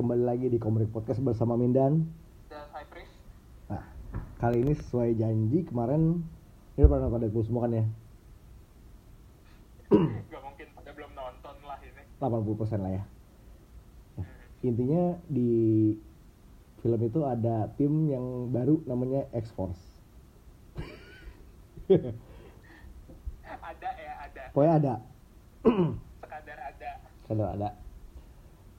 kembali 0.00 0.24
lagi 0.24 0.48
di 0.48 0.56
Komrik 0.56 0.88
Podcast 0.96 1.20
bersama 1.20 1.60
Mindan. 1.60 2.08
dan 2.48 2.64
Cypress 2.72 3.12
Nah, 3.68 3.84
kali 4.40 4.64
ini 4.64 4.72
sesuai 4.72 5.12
janji 5.12 5.68
kemarin 5.68 6.24
ini 6.80 6.88
pernah 6.88 7.12
pada 7.12 7.28
gue 7.28 7.44
semua 7.44 7.68
kan 7.68 7.76
ya 7.76 7.84
nggak 10.32 10.40
mungkin 10.40 10.66
pada 10.72 10.90
belum 10.96 11.12
nonton 11.12 11.52
lah 11.68 11.76
ini 11.84 12.00
80% 12.16 12.80
lah 12.80 12.92
ya. 12.96 13.04
Nah, 14.16 14.28
intinya 14.64 15.20
di 15.28 15.52
film 16.80 17.00
itu 17.04 17.20
ada 17.28 17.68
tim 17.76 18.08
yang 18.08 18.48
baru 18.48 18.80
namanya 18.88 19.28
X 19.36 19.52
Force. 19.52 19.84
ada 23.52 23.88
ya 24.00 24.12
ada 24.16 24.42
Pokoknya 24.56 24.74
ada, 24.80 24.94
sekadar 26.24 26.58
ada 26.72 26.90
ada 27.28 27.44
ada. 27.52 27.89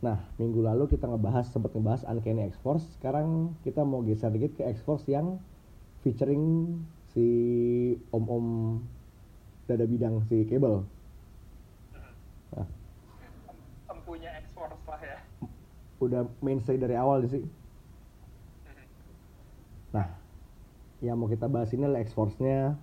Nah, 0.02 0.18
minggu 0.42 0.66
lalu 0.66 0.90
kita 0.90 1.06
ngebahas 1.06 1.46
sempat 1.54 1.78
ngebahas 1.78 2.02
Uncanny 2.10 2.50
X 2.50 2.58
Force. 2.66 2.86
Sekarang 2.98 3.54
kita 3.62 3.86
mau 3.86 4.02
geser 4.02 4.34
dikit 4.34 4.58
ke 4.58 4.64
X 4.66 4.82
Force 4.82 5.06
yang 5.06 5.38
featuring 6.02 6.74
si 7.14 7.28
om-om 8.10 8.80
dada 9.70 9.86
bidang 9.86 10.26
si 10.26 10.42
Cable. 10.50 10.82
Nah, 12.58 12.66
Em- 13.22 13.94
empunya 13.94 14.34
X-Force 14.42 14.84
lah 14.90 15.02
ya 15.06 15.20
udah 16.02 16.26
mainstay 16.42 16.82
dari 16.82 16.98
awal 16.98 17.22
sih. 17.30 17.46
Nah, 19.94 20.10
yang 21.06 21.22
mau 21.22 21.30
kita 21.30 21.46
bahas 21.46 21.70
ini 21.78 21.86
adalah 21.86 22.02
X-Force-nya 22.02 22.74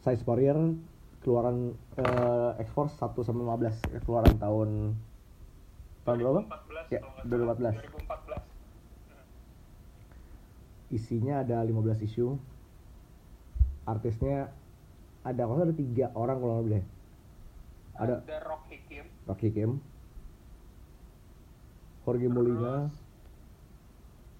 Size 0.00 0.24
Warrior 0.24 0.72
keluaran 1.20 1.76
eh, 2.00 2.64
X-Force 2.64 2.96
1 2.96 3.12
sampai 3.20 3.44
15 3.44 3.92
ya, 3.92 4.00
keluaran 4.04 4.36
tahun 4.40 4.70
tahun 6.04 6.18
berapa? 6.20 6.40
2014 6.44 6.92
Ya, 6.92 6.98
kalau 7.00 7.12
nggak 7.14 7.24
salah. 7.24 7.72
2014. 7.74 7.74
2014 7.74 8.42
Isinya 10.90 11.34
ada 11.40 11.58
15 11.60 11.74
isu. 12.02 12.38
Artisnya 13.84 14.52
ada 15.22 15.42
kalau 15.42 15.60
ada 15.60 15.72
tiga 15.72 16.12
orang 16.14 16.36
kalau 16.38 16.52
nggak 16.54 16.62
lebih 16.62 16.74
deh. 16.74 16.84
Ada 17.94 18.14
ada 18.20 18.36
Rocky 18.44 18.78
Kim 18.84 19.04
Rocky 19.24 19.48
Kim, 19.50 19.70
Jorge 22.02 22.26
Molina, 22.26 22.74
terus 22.84 22.98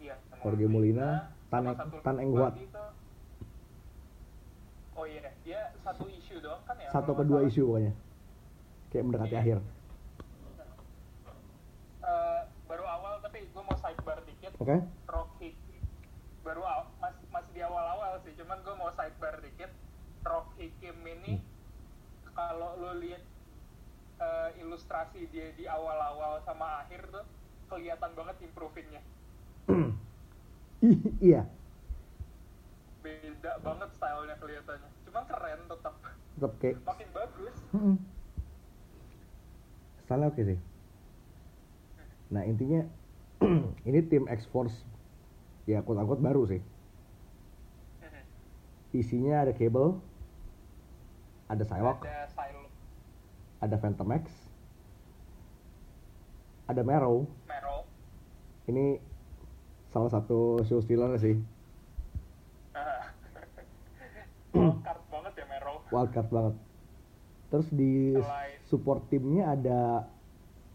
iya 0.03 0.15
sama 0.27 0.43
Jorge 0.43 0.67
Molina, 0.67 1.09
Tan, 1.49 1.65
Tan 2.03 2.17
Eng 2.19 2.35
Huat. 2.35 2.53
oh 4.93 5.05
iya 5.05 5.33
dia 5.41 5.73
satu 5.81 6.05
isu 6.07 6.39
doang 6.39 6.61
kan 6.63 6.77
ya 6.77 6.89
Satu 6.89 7.11
kalau 7.11 7.19
ke 7.19 7.25
dua 7.25 7.39
nggak 7.41 7.49
isu 7.49 7.63
pokoknya. 7.65 7.93
Kayak 8.89 9.05
mendekati 9.05 9.31
Iya. 9.31 9.41
akhir. 9.41 9.59
salah. 9.59 10.77
Eh, 12.05 12.41
baru 12.65 12.85
awal 12.85 13.13
tapi 13.19 13.39
gue 13.45 13.63
mau 13.63 13.77
Oke? 14.61 14.77
Rocky. 15.09 15.51
Baru 16.45 16.63
aw- 16.65 16.93
mas, 17.01 17.17
masih 17.33 17.53
di 17.57 17.63
awal-awal 17.65 18.21
sih 18.25 18.33
cuman 18.37 18.59
gue 18.65 18.75
mau 18.77 18.91
sidebar 18.93 19.41
dikit. 19.41 19.71
Rocky 20.25 20.73
Kim 20.81 21.05
ini 21.05 21.45
kalau 22.33 22.81
lo 22.81 22.97
lihat 22.97 23.21
eh, 24.19 24.51
ilustrasi 24.65 25.29
dia 25.29 25.53
di 25.53 25.65
awal-awal 25.69 26.41
sama 26.43 26.81
akhir 26.85 27.13
tuh 27.13 27.25
kelihatan 27.69 28.13
banget 28.17 28.37
improvingnya 28.45 29.03
iya, 31.25 31.49
beda 33.05 33.53
banget 33.61 33.89
stylenya 33.97 34.37
kelihatannya. 34.41 34.91
Cuman 35.09 35.25
keren 35.29 35.61
tetap 35.69 35.95
tetap 36.37 36.53
kayak 36.61 36.77
makin 36.85 37.09
bagus. 37.13 37.57
Mm-mm. 37.73 37.97
Style 40.05 40.25
oke 40.29 40.43
sih. 40.45 40.59
Nah 42.33 42.43
intinya 42.45 42.81
ini 43.89 44.01
tim 44.05 44.25
X 44.27 44.47
Force 44.49 44.77
ya 45.65 45.81
quote 45.81 46.01
unquote 46.01 46.21
baru 46.25 46.45
sih. 46.49 46.61
Isinya 48.95 49.43
ada 49.43 49.51
Cable, 49.51 49.99
ada 51.51 51.67
Psylocke, 51.67 52.07
ada 52.07 52.31
Silo 52.31 52.63
ada 53.59 53.77
Phantom 53.81 54.07
X, 54.15 54.31
ada 56.71 56.87
Marrow. 56.87 57.27
Meryl 57.51 57.83
Ini 58.71 59.03
salah 59.91 60.15
satu 60.15 60.63
show 60.63 60.79
stealer 60.79 61.19
sih, 61.19 61.35
wildcard 64.55 65.03
banget 65.11 65.33
ya 65.43 65.45
wildcard 65.91 66.29
banget. 66.31 66.55
Terus 67.51 67.69
di 67.75 68.15
Selain- 68.15 68.63
support 68.71 69.03
timnya 69.11 69.59
ada 69.59 70.07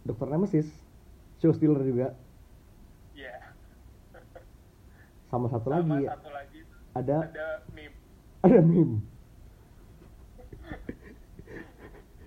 Dr. 0.03 0.27
Nemesis, 0.27 0.67
show 1.39 1.55
stealer 1.55 1.79
juga. 1.87 2.19
Iya 3.15 3.35
Sama 5.29 5.45
satu 5.47 5.69
sama 5.69 5.77
lagi 5.77 6.09
satu 6.09 6.29
lagi 6.33 6.59
ada 6.97 7.17
ada 7.29 7.47
meme 7.71 7.95
ada 8.41 8.59
meme. 8.65 8.97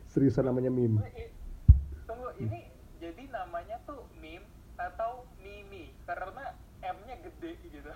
Seriusan 0.06 0.46
namanya 0.46 0.70
meme. 0.70 1.02
I- 1.10 1.34
Tunggu, 2.06 2.30
ini 2.38 2.68
jadi 3.00 3.22
namanya 3.32 3.80
tuh 3.88 4.06
meme 4.20 4.44
atau 4.78 5.26
mimi 5.40 5.90
karena 6.06 6.54
M-nya 6.82 7.16
gede 7.22 7.50
gitu 7.62 7.90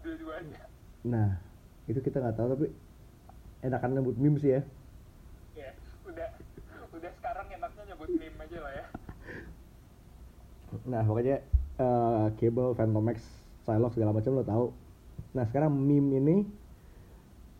dua-duanya. 0.00 0.62
Nah, 1.04 1.38
itu 1.86 1.98
kita 2.00 2.22
nggak 2.22 2.36
tahu 2.38 2.48
tapi 2.54 2.66
enakan 3.60 4.00
nyebut 4.00 4.16
meme 4.16 4.38
sih 4.40 4.50
ya. 4.56 4.62
Ya, 5.54 5.70
udah 6.06 6.28
udah 6.90 7.10
sekarang 7.20 7.46
enaknya 7.54 7.82
nyebut 7.94 8.10
meme 8.16 8.38
aja 8.40 8.58
lah 8.62 8.72
ya. 8.72 8.86
Nah, 10.86 11.02
pokoknya 11.02 11.36
eh, 11.78 12.26
Cable, 12.38 12.72
Phantom 12.78 13.06
X, 13.10 13.39
Psylocke 13.70 13.94
segala 13.94 14.10
macam 14.10 14.30
lo 14.34 14.42
tahu. 14.42 14.66
Nah, 15.38 15.44
sekarang 15.46 15.70
meme 15.70 16.18
ini 16.18 16.36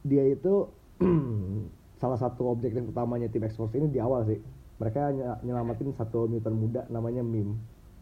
dia 0.03 0.27
itu 0.27 0.67
salah 2.03 2.19
satu 2.19 2.51
objektif 2.51 2.83
utamanya 2.83 3.31
tim 3.31 3.47
X-Force 3.47 3.79
ini 3.79 3.87
di 3.87 4.03
awal 4.03 4.27
sih. 4.27 4.43
Mereka 4.83 5.15
ny- 5.15 5.41
nyelamatin 5.47 5.95
satu 5.95 6.27
mutant 6.27 6.57
muda 6.57 6.83
namanya 6.91 7.23
Meme. 7.23 7.55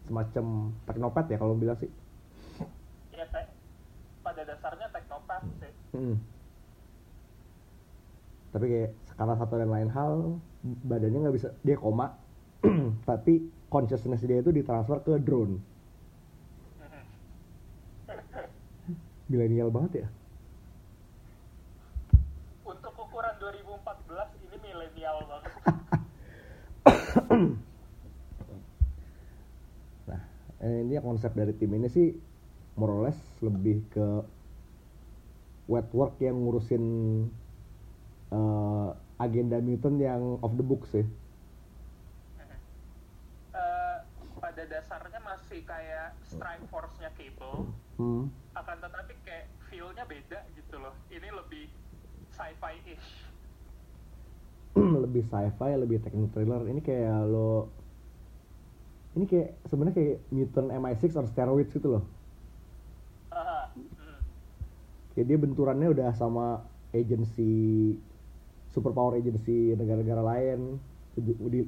Semacam 0.09 0.73
teknopat 0.89 1.29
ya 1.29 1.37
kalau 1.37 1.53
bilang 1.53 1.77
sih. 1.77 1.91
Ya 3.13 3.27
te- 3.29 3.51
pada 4.25 4.41
dasarnya 4.41 4.87
teknopat 4.89 5.43
sih. 5.61 5.73
Mm. 5.93 6.17
Tapi 8.49 8.65
kayak 8.65 8.91
karena 9.19 9.35
satu 9.37 9.53
dan 9.59 9.69
lain 9.69 9.89
hal 9.93 10.39
badannya 10.63 11.19
nggak 11.27 11.35
bisa 11.35 11.49
dia 11.63 11.75
koma 11.75 12.15
tapi 13.09 13.43
consciousness 13.67 14.23
dia 14.23 14.39
itu 14.39 14.51
ditransfer 14.51 15.03
ke 15.03 15.13
drone 15.19 15.59
milenial 19.29 19.69
banget 19.69 20.05
ya 20.05 20.07
Untuk 22.65 22.93
ukuran 22.97 23.33
2014 23.41 24.45
ini 24.45 24.57
milenial 24.61 25.17
banget. 25.25 25.53
nah 30.09 30.21
eh, 30.61 30.85
ini 30.85 31.01
konsep 31.01 31.33
dari 31.33 31.53
tim 31.57 31.73
ini 31.73 31.89
sih 31.89 32.13
more 32.77 32.93
or 32.93 33.01
less 33.09 33.17
lebih 33.41 33.81
ke 33.89 34.21
wet 35.69 35.89
work 35.93 36.17
yang 36.21 36.37
ngurusin 36.41 36.83
eh, 38.33 38.89
agenda 39.17 39.57
mutant 39.61 39.97
yang 39.97 40.37
off 40.41 40.53
the 40.57 40.65
book 40.65 40.85
sih 40.89 41.05
Eh, 43.49 43.97
pada 44.39 44.58
dasarnya 44.69 45.19
masih 45.25 45.65
kayak 45.65 46.15
Strike 46.23 46.65
Force-nya 46.69 47.09
Cable, 47.17 47.67
hmm. 47.97 48.29
akan 48.55 48.77
tetapi 48.79 49.13
kayak 49.25 49.49
feel-nya 49.67 50.05
beda 50.05 50.39
gitu 50.53 50.75
loh. 50.77 50.93
Ini 51.09 51.29
lebih 51.33 51.67
sci-fi-ish. 52.31 53.09
lebih 55.03 55.23
sci-fi, 55.27 55.71
lebih 55.75 55.97
techno 56.05 56.29
thriller. 56.31 56.61
Ini 56.69 56.81
kayak 56.85 57.19
lo 57.27 57.73
ini 59.17 59.25
kayak 59.25 59.57
sebenarnya 59.67 59.95
kayak 59.97 60.17
mutant 60.29 60.69
MI6 60.69 61.17
on 61.17 61.27
steroids 61.27 61.73
gitu 61.73 61.97
loh. 61.97 62.03
Hmm. 63.33 64.21
Kayak 65.17 65.25
dia 65.27 65.37
benturannya 65.41 65.89
udah 65.89 66.13
sama 66.13 66.63
agency 66.93 67.97
superpower 68.69 69.17
agency 69.17 69.73
negara-negara 69.73 70.21
lain 70.21 70.77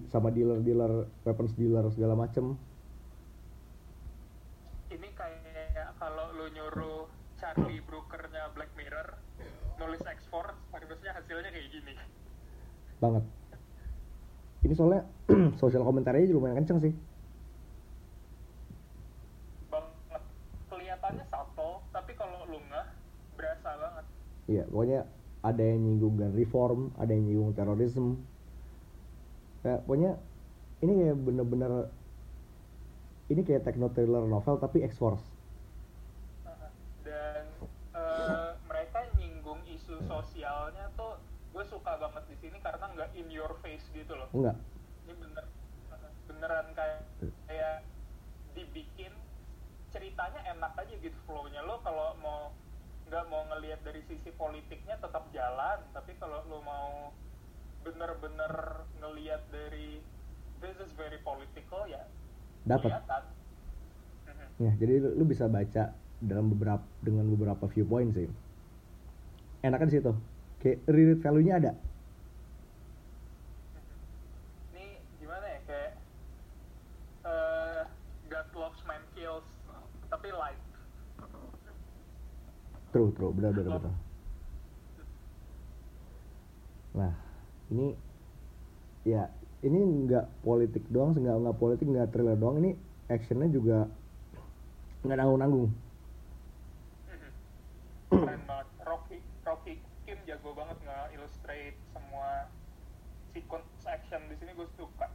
sama 0.08 0.32
dealer-dealer 0.32 1.10
weapons 1.26 1.52
dealer 1.58 1.86
segala 1.92 2.16
macem. 2.16 2.56
Nyuruh 6.52 7.08
Charlie 7.40 7.82
Brooker-nya 7.82 8.52
Black 8.54 8.72
Mirror 8.78 9.18
nulis 9.82 10.04
X-Force 10.06 10.60
harusnya 10.70 11.12
hasilnya 11.18 11.50
kayak 11.50 11.68
gini 11.74 11.94
banget. 13.02 13.26
Ini 14.62 14.74
soalnya 14.78 15.02
sosial 15.62 15.82
komentarnya 15.82 16.30
lumayan 16.30 16.62
kenceng 16.62 16.78
sih. 16.86 16.94
banget 19.74 20.24
kelihatannya 20.70 21.26
subtle 21.26 21.82
tapi 21.90 22.14
kalau 22.14 22.46
lu 22.46 22.62
nggak 22.70 22.88
berasa 23.34 23.70
banget 23.74 24.06
Iya, 24.46 24.64
pokoknya 24.70 25.00
ada 25.42 25.64
yang 25.64 25.80
nyinggung 25.82 26.20
gun 26.20 26.34
reform, 26.38 26.80
ada 27.00 27.10
yang 27.16 27.24
nyinggung 27.26 27.56
terorisme. 27.56 28.20
Ya, 29.66 29.80
pokoknya 29.82 30.20
ini 30.86 30.92
kayak 30.98 31.18
bener-bener 31.24 31.72
ini 33.32 33.42
kayak 33.48 33.64
techno 33.64 33.88
thriller 33.90 34.28
novel 34.28 34.60
tapi 34.60 34.84
X 34.86 35.00
Force 35.00 35.24
dan 37.06 37.46
eh, 37.94 38.50
mereka 38.66 39.00
nyinggung 39.18 39.62
isu 39.70 40.02
sosialnya 40.22 40.86
tuh 40.94 41.18
gue 41.52 41.66
suka 41.68 41.98
banget 41.98 42.24
di 42.32 42.38
sini 42.40 42.58
karena 42.62 42.86
nggak 42.94 43.10
in 43.18 43.28
your 43.34 43.58
face 43.66 43.84
gitu 43.92 44.14
loh. 44.14 44.30
Enggak. 44.32 44.56
Ini 45.10 45.14
bener 45.18 45.46
beneran 46.30 46.68
kayak 46.78 47.02
kayak 47.50 47.84
dibikin 48.54 49.12
ceritanya 49.92 50.40
enak 50.54 50.78
aja 50.78 50.96
gitu 51.02 51.18
flownya. 51.28 51.66
Lo 51.66 51.82
kalau 51.84 52.16
mau 52.22 52.54
nggak 53.12 53.28
mau 53.28 53.44
ngelihat 53.52 53.84
dari 53.84 54.00
sisi 54.08 54.32
politiknya 54.40 54.96
tetap 55.04 55.28
jalan 55.36 55.84
tapi 55.92 56.16
kalau 56.16 56.40
lo 56.48 56.64
mau 56.64 57.12
bener-bener 57.84 58.88
ngelihat 59.04 59.44
dari 59.52 60.00
this 60.64 60.80
is 60.80 60.96
very 60.96 61.20
political 61.20 61.84
ya 61.92 62.08
dapat 62.64 63.04
ya 64.64 64.72
jadi 64.80 65.04
lu, 65.04 65.10
lu 65.20 65.24
bisa 65.28 65.52
baca 65.52 65.92
dalam 66.24 66.56
beberapa 66.56 66.88
dengan 67.04 67.28
beberapa 67.28 67.68
viewpoint 67.68 68.16
sih 68.16 68.32
enakan 69.62 69.88
di 69.90 69.96
situ. 69.98 70.14
Kayak 70.62 70.78
reread 70.90 71.20
value-nya 71.22 71.56
ada. 71.58 71.72
Ini 74.74 74.86
gimana 75.18 75.46
ya 75.46 75.60
kayak 75.66 75.92
eh 77.26 77.82
God 78.30 78.48
loves 78.58 78.82
man 78.86 79.02
kills 79.18 79.46
tapi 80.10 80.30
light. 80.34 80.62
True 82.94 83.10
true. 83.18 83.34
Benar 83.34 83.52
benar 83.58 83.82
benar. 83.82 83.96
Nah 86.92 87.14
ini 87.72 87.96
ya 89.08 89.32
ini 89.66 89.80
nggak 90.06 90.46
politik 90.46 90.84
doang 90.94 91.18
nggak 91.18 91.38
nggak 91.42 91.58
politik 91.58 91.86
nggak 91.90 92.10
thriller 92.14 92.38
doang. 92.38 92.62
Ini 92.62 92.78
actionnya 93.10 93.50
juga 93.50 93.90
nggak 95.02 95.18
nanggung 95.18 95.42
nanggung 95.42 95.70
keren 98.12 98.42
banget. 98.46 98.68
Rocky 98.68 98.70
Rocky 98.70 98.78
Kim 98.78 98.81
jago 100.32 100.56
banget 100.56 100.80
nge-illustrate 100.88 101.76
semua 101.92 102.48
sequence 103.36 103.68
action 103.84 104.24
di 104.32 104.36
sini 104.40 104.56
gue 104.56 104.64
suka. 104.80 105.12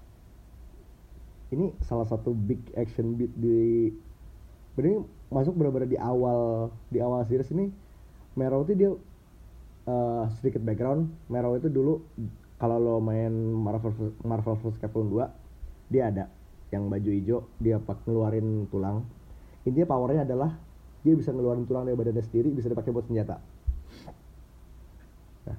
Ini 1.57 1.73
salah 1.81 2.05
satu 2.05 2.37
big 2.37 2.61
action 2.77 3.17
beat 3.17 3.33
di 3.33 3.89
ini 4.77 5.01
masuk 5.33 5.57
benar-benar 5.57 5.89
di 5.89 5.97
awal 5.97 6.69
di 6.93 7.01
awal 7.01 7.25
series 7.25 7.49
ini. 7.57 7.73
Mero 8.37 8.61
itu 8.69 8.77
dia 8.77 8.93
eh, 9.89 10.25
sedikit 10.37 10.61
background. 10.61 11.09
Mero 11.33 11.57
itu 11.57 11.73
dulu 11.73 12.05
kalau 12.61 12.77
lo 12.77 13.01
main 13.01 13.33
Marvel 13.33 14.13
Marvel 14.21 14.61
vs. 14.61 14.77
Capcom 14.77 15.09
2 15.09 15.89
dia 15.89 16.13
ada 16.13 16.29
yang 16.69 16.93
baju 16.93 17.09
hijau 17.09 17.49
dia 17.57 17.81
pak 17.81 18.05
ngeluarin 18.05 18.69
tulang. 18.69 19.01
Intinya 19.65 19.89
powernya 19.97 20.29
adalah 20.29 20.61
dia 21.01 21.17
bisa 21.17 21.33
ngeluarin 21.33 21.65
tulang 21.65 21.89
dari 21.89 21.97
badannya 21.97 22.21
sendiri 22.21 22.53
bisa 22.53 22.69
dipakai 22.69 22.93
buat 22.93 23.09
senjata 23.09 23.56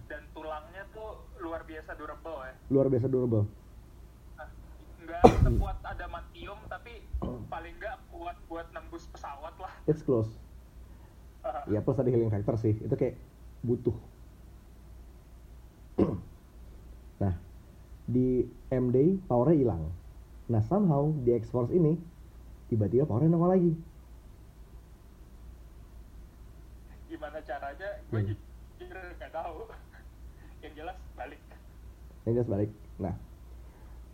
dan 0.07 0.21
tulangnya 0.35 0.83
tuh 0.91 1.23
luar 1.39 1.63
biasa 1.63 1.95
durable 1.95 2.37
ya 2.43 2.53
luar 2.67 2.87
biasa 2.91 3.07
durable. 3.07 3.45
Nah, 4.35 4.49
nggak 4.99 5.21
sekuat 5.47 5.77
adamantium 5.87 6.59
tapi 6.67 6.99
paling 7.47 7.73
nggak 7.79 7.97
kuat 8.11 8.35
buat 8.51 8.67
nembus 8.75 9.07
pesawat 9.15 9.55
lah. 9.55 9.71
It's 9.87 10.03
close. 10.03 10.27
Ah, 11.47 11.63
ya 11.71 11.79
plus 11.79 11.95
ada 11.95 12.11
healing 12.11 12.27
factor 12.27 12.59
sih. 12.59 12.75
Itu 12.75 12.95
kayak 12.99 13.15
butuh. 13.63 13.95
Nah 17.17 17.33
di 18.05 18.45
MD 18.69 19.17
powernya 19.25 19.57
hilang. 19.57 19.83
Nah 20.51 20.61
somehow 20.67 21.09
di 21.25 21.33
X 21.33 21.49
Force 21.49 21.73
ini 21.73 21.97
tiba-tiba 22.67 23.07
powernya 23.09 23.31
nongol 23.33 23.51
lagi. 23.57 23.73
Gimana 27.07 27.39
caranya? 27.41 27.89
Gue 28.11 28.21
Hmm. 28.21 28.46
Tahu. 29.37 29.69
Yang 30.65 30.73
jelas 30.81 30.97
balik. 31.13 31.39
Yang 32.25 32.33
jelas 32.41 32.49
balik. 32.49 32.71
Nah 32.97 33.15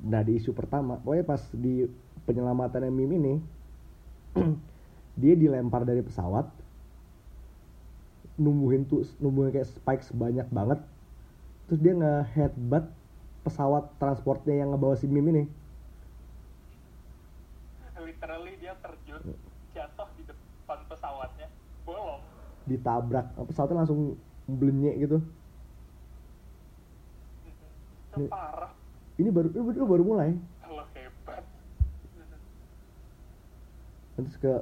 nah 0.03 0.19
di 0.19 0.35
isu 0.35 0.51
pertama 0.51 0.99
pokoknya 0.99 1.23
pas 1.23 1.39
di 1.55 1.87
penyelamatan 2.27 2.91
Mim 2.91 3.11
ini 3.23 3.33
dia 5.21 5.33
dilempar 5.39 5.87
dari 5.87 6.03
pesawat 6.03 6.43
numbuhin 8.35 8.83
tuh 8.83 9.07
numbuhin 9.23 9.55
kayak 9.55 9.71
spike 9.71 10.03
sebanyak 10.03 10.43
banget 10.51 10.83
terus 11.71 11.79
dia 11.79 11.95
nge 11.95 12.13
headbutt 12.35 12.85
pesawat 13.47 13.95
transportnya 13.95 14.59
yang 14.59 14.71
ngebawa 14.75 14.95
si 14.95 15.07
Mim 15.07 15.27
ini. 15.27 15.43
Literally 17.99 18.55
dia 18.59 18.75
terjun 18.79 19.35
jatuh 19.75 20.07
di 20.15 20.23
depan 20.27 20.79
pesawatnya 20.87 21.47
bolong. 21.87 22.23
Ditabrak 22.67 23.35
pesawatnya 23.47 23.83
langsung 23.83 24.15
blenyek 24.53 24.95
gitu. 24.99 25.17
Itu 28.09 28.19
Ini- 28.19 28.29
parah. 28.29 28.71
ini 29.17 29.29
baru 29.29 29.49
ini 29.49 29.61
baru, 29.63 29.85
baru 29.85 30.03
mulai? 30.03 30.31
Hebat. 30.93 31.43
Terus 34.13 34.35
ke 34.37 34.53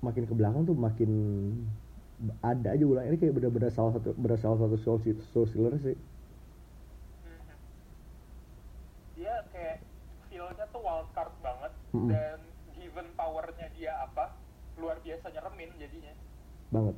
makin 0.00 0.24
ke 0.24 0.34
belakang 0.34 0.64
tuh 0.64 0.72
makin 0.72 1.10
ada 2.40 2.72
aja 2.72 2.84
ulang. 2.84 3.04
Ini 3.06 3.16
kayak 3.16 3.34
bener-bener 3.34 3.68
salah 3.68 3.94
satu 3.94 4.16
bener 4.16 4.38
salah 4.38 4.58
satu 4.58 4.76
soul, 4.80 4.98
soul 5.28 5.46
sih. 5.78 5.94
Mhm. 5.94 7.56
dia 9.14 9.34
kayak 9.50 9.82
feel-nya 10.30 10.64
tuh 10.70 10.78
wild 10.78 11.10
card 11.10 11.34
banget 11.42 11.72
Mm-mm. 11.90 12.08
dan 12.08 12.38
given 12.72 13.06
powernya 13.14 13.66
dia 13.74 13.92
apa 14.00 14.30
luar 14.78 14.96
biasa 15.02 15.26
nyeremin 15.28 15.70
jadinya. 15.76 16.14
Banget. 16.70 16.96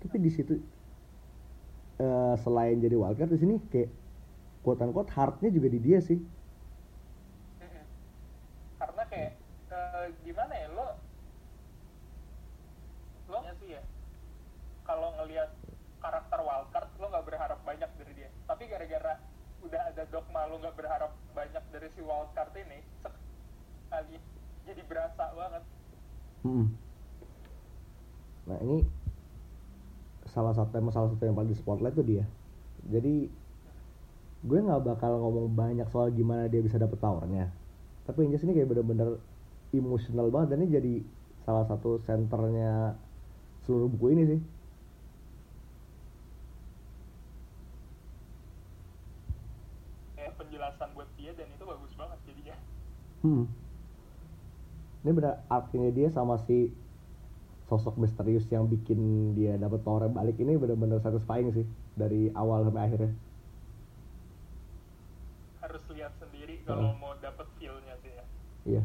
Tapi 0.00 0.16
di 0.16 0.30
situ 0.32 0.54
eh, 2.00 2.34
selain 2.40 2.76
jadi 2.80 2.96
wildcard 2.96 3.30
di 3.36 3.38
sini 3.40 3.54
kayak 3.68 3.90
quote 4.64 4.80
unquote 4.84 5.12
heartnya 5.12 5.50
juga 5.52 5.68
di 5.68 5.80
dia 5.80 5.98
sih. 6.00 6.18
Karena 8.80 9.02
kayak 9.12 9.32
eh, 9.70 10.06
gimana 10.24 10.52
ya 10.56 10.68
lo 10.72 10.88
lo 13.30 13.38
ya 13.46 13.52
sih 13.60 13.68
ya? 13.76 13.82
Kalau 14.88 15.14
ngelihat 15.20 15.50
karakter 16.00 16.40
wildcard 16.40 16.88
lo 16.98 17.06
nggak 17.12 17.26
berharap 17.28 17.58
banyak 17.62 17.90
dari 18.00 18.12
dia. 18.16 18.30
Tapi 18.48 18.64
gara-gara 18.66 19.14
udah 19.60 19.82
ada 19.92 20.02
dogma 20.08 20.48
lo 20.48 20.56
nggak 20.58 20.76
berharap 20.76 21.12
banyak 21.36 21.64
dari 21.70 21.88
si 21.92 22.00
wildcard 22.00 22.52
ini 22.56 22.80
sekali 23.04 24.16
jadi 24.64 24.82
berasa 24.88 25.24
banget. 25.36 25.62
Mm-mm. 26.40 26.66
nah 28.48 28.56
ini 28.64 28.80
salah 30.30 30.54
satu 30.54 30.70
emang 30.78 30.94
salah 30.94 31.10
satu 31.10 31.22
yang 31.26 31.34
paling 31.34 31.50
di 31.50 31.58
spotlight 31.58 31.94
tuh 31.94 32.06
dia. 32.06 32.24
Jadi 32.86 33.26
gue 34.40 34.58
nggak 34.58 34.82
bakal 34.86 35.20
ngomong 35.20 35.52
banyak 35.52 35.84
soal 35.92 36.08
gimana 36.14 36.48
dia 36.48 36.62
bisa 36.64 36.80
dapet 36.80 36.96
powernya. 36.96 37.50
Tapi 38.08 38.24
yang 38.24 38.30
jelas 38.32 38.46
ini 38.48 38.56
kayak 38.56 38.70
bener-bener 38.72 39.20
emosional 39.74 40.32
banget 40.32 40.56
dan 40.56 40.58
ini 40.64 40.70
jadi 40.70 40.94
salah 41.44 41.64
satu 41.66 42.00
senternya 42.06 42.94
seluruh 43.66 43.90
buku 43.90 44.06
ini 44.16 44.22
sih. 44.26 44.40
Kayak 50.16 50.32
penjelasan 50.40 50.88
buat 50.94 51.10
dia 51.18 51.30
dan 51.36 51.46
itu 51.50 51.64
bagus 51.66 51.92
banget 51.98 52.18
jadinya. 52.24 52.56
Hmm. 53.20 53.44
Ini 55.00 55.10
benar 55.16 55.44
artinya 55.48 55.90
dia 55.92 56.08
sama 56.12 56.40
si 56.44 56.72
sosok 57.70 57.94
misterius 58.02 58.42
yang 58.50 58.66
bikin 58.66 59.32
dia 59.38 59.54
dapat 59.54 59.80
power 59.86 60.10
balik 60.10 60.34
ini 60.42 60.58
benar-benar 60.58 60.98
satisfying 60.98 61.54
sih 61.54 61.62
dari 61.94 62.34
awal 62.34 62.66
sampai 62.66 62.82
akhirnya. 62.90 63.12
harus 65.60 65.86
lihat 65.94 66.10
sendiri 66.18 66.58
kalau 66.66 66.90
Oh. 66.90 66.98
mau 66.98 67.14
dapet 67.22 67.46
feel-nya 67.60 67.94
sih 68.02 68.10
ya 68.10 68.24
Iya. 68.66 68.82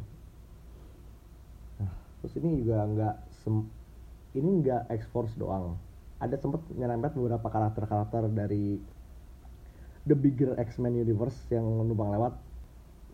Nah, 1.82 1.92
terus 2.22 2.34
ini 2.38 2.62
juga 2.62 2.86
nggak 2.86 3.16
sem 3.42 3.66
ini 4.38 4.50
nggak 4.62 4.94
Force 5.10 5.34
doang. 5.34 5.82
Ada 6.22 6.38
sempat 6.38 6.62
nyerempet 6.72 7.18
beberapa 7.18 7.48
karakter-karakter 7.50 8.30
dari 8.30 8.78
the 10.06 10.14
bigger 10.14 10.54
X-Men 10.62 10.96
universe 11.02 11.36
yang 11.50 11.66
numpang 11.66 12.14
lewat. 12.14 12.38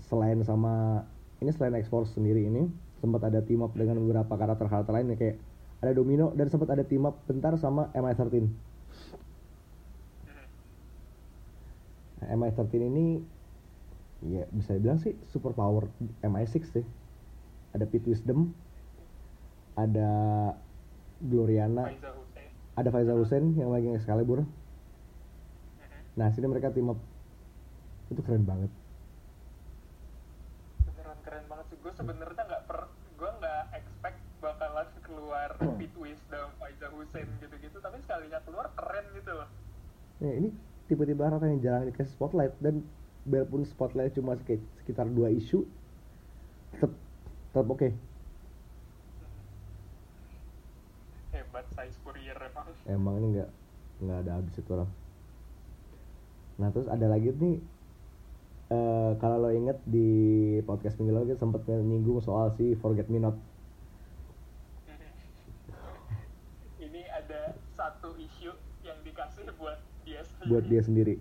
Selain 0.04 0.42
sama 0.44 1.06
ini 1.40 1.50
selain 1.56 1.80
X 1.80 1.88
Force 1.88 2.12
sendiri 2.14 2.46
ini 2.46 2.68
sempat 3.00 3.26
ada 3.26 3.42
team 3.42 3.66
up 3.66 3.74
dengan 3.74 3.98
beberapa 3.98 4.36
karakter-karakter 4.38 4.94
lain 4.94 5.14
ya 5.14 5.18
kayak 5.18 5.38
ada 5.82 5.98
Domino 5.98 6.30
dan 6.38 6.46
sempat 6.54 6.70
ada 6.70 6.86
team 6.86 7.10
up 7.10 7.18
bentar 7.26 7.58
sama 7.58 7.90
MI13. 7.98 8.46
Mhm. 8.46 8.54
Nah, 12.22 12.28
MI13 12.38 12.86
ini 12.86 13.18
ya 14.22 14.46
bisa 14.54 14.78
dibilang 14.78 15.02
sih 15.02 15.18
super 15.34 15.58
power 15.58 15.90
MI6 16.22 16.70
sih. 16.70 16.86
Ada 17.74 17.90
Pete 17.90 18.14
Wisdom, 18.14 18.54
ada 19.74 20.54
Gloriana, 21.18 21.90
Faiza 21.90 22.14
ada 22.78 22.90
Faiza 22.94 23.18
Hussein 23.18 23.58
yang 23.58 23.74
lagi 23.74 23.90
Excalibur. 23.90 24.46
Mhm. 24.46 24.54
Nah, 26.14 26.30
sini 26.30 26.46
mereka 26.46 26.70
team 26.70 26.94
up. 26.94 27.02
Itu 28.14 28.22
keren 28.22 28.46
banget. 28.46 28.70
beneran 30.86 31.18
keren 31.26 31.42
banget 31.50 31.66
sih 31.74 31.78
gue 31.82 31.90
per 31.90 32.06
keluar 35.32 35.56
Pete 35.80 35.96
Wisdom, 35.96 36.48
Faiza 36.60 36.92
Hussein 36.92 37.24
gitu-gitu 37.40 37.80
tapi 37.80 38.04
sekalinya 38.04 38.44
keluar 38.44 38.68
keren 38.76 39.08
gitu. 39.16 39.32
Loh 39.32 39.48
Nah, 40.20 40.34
ini 40.36 40.52
tiba-tiba 40.92 41.32
rata 41.32 41.48
yang 41.48 41.64
jarang 41.64 41.88
dikasih 41.88 42.12
spotlight 42.20 42.52
dan 42.60 42.84
biarpun 43.24 43.64
spotlight 43.64 44.12
cuma 44.12 44.36
seki- 44.36 44.60
sekitar 44.84 45.08
dua 45.08 45.32
isu 45.32 45.64
tetap 46.76 46.92
tetap 47.48 47.66
oke. 47.72 47.90
Hebat 51.32 51.66
size 51.80 51.96
courier 52.04 52.36
emang. 52.36 52.68
Emang 52.92 53.14
ini 53.24 53.28
nggak 53.40 53.50
nggak 54.04 54.18
ada 54.28 54.32
habis 54.36 54.54
itu 54.60 54.70
orang. 54.76 54.92
Nah 56.60 56.70
terus 56.76 56.92
ada 56.92 57.08
lagi 57.08 57.32
nih 57.32 57.56
eh 58.72 59.12
kalau 59.16 59.48
lo 59.48 59.50
inget 59.56 59.80
di 59.88 60.10
podcast 60.68 61.00
minggu 61.00 61.16
lalu 61.16 61.26
kita 61.32 61.40
sempat 61.40 61.64
menyinggung 61.72 62.20
soal 62.20 62.52
si 62.60 62.76
Forget 62.76 63.08
Me 63.08 63.24
Not 63.24 63.40
ini 66.82 67.08
ada 67.08 67.56
satu 67.82 68.14
isu 68.14 68.54
yang 68.86 69.02
dikasih 69.02 69.50
buat 69.58 69.82
dia 70.06 70.22
sendiri. 70.22 70.50
buat 70.54 70.70
dia 70.70 70.82
sendiri. 70.86 71.18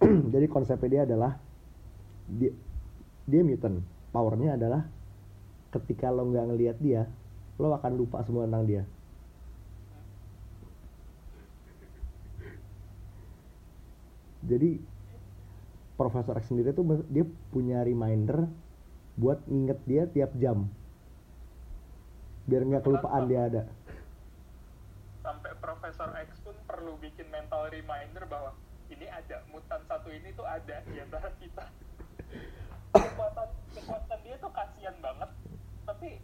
Jadi 0.34 0.46
konsepnya 0.46 0.86
dia 0.86 1.02
adalah 1.02 1.34
dia 2.30 2.54
dia 3.26 3.42
mutant. 3.42 3.82
Powernya 4.14 4.54
adalah 4.54 4.86
ketika 5.74 6.14
lo 6.14 6.30
nggak 6.30 6.46
ngelihat 6.50 6.78
dia 6.78 7.10
lo 7.58 7.74
akan 7.74 7.92
lupa 7.98 8.22
semua 8.22 8.46
tentang 8.46 8.66
dia. 8.70 8.86
Jadi 14.50 14.78
Profesor 15.98 16.38
X 16.38 16.54
sendiri 16.54 16.70
tuh 16.70 16.86
dia 17.10 17.26
punya 17.50 17.82
reminder 17.82 18.46
buat 19.18 19.42
nginget 19.50 19.82
dia 19.90 20.06
tiap 20.06 20.30
jam. 20.38 20.70
Biar 22.46 22.62
nggak 22.62 22.86
kelupaan 22.86 23.26
dia 23.26 23.50
ada 23.50 23.66
sampai 25.30 25.52
Profesor 25.60 26.10
X 26.26 26.42
pun 26.42 26.56
perlu 26.80 26.96
bikin 26.96 27.28
mental 27.28 27.68
reminder 27.68 28.24
bahwa 28.24 28.56
ini 28.88 29.04
ada 29.12 29.44
mutan 29.52 29.84
satu 29.84 30.08
ini 30.08 30.32
tuh 30.32 30.48
ada 30.48 30.80
di 30.88 30.96
antara 30.96 31.28
kita. 31.36 31.68
Kekuatan 32.96 33.48
kekuatan 33.76 34.18
dia 34.24 34.40
tuh 34.40 34.48
kasihan 34.48 34.96
banget. 35.04 35.28
Tapi 35.84 36.16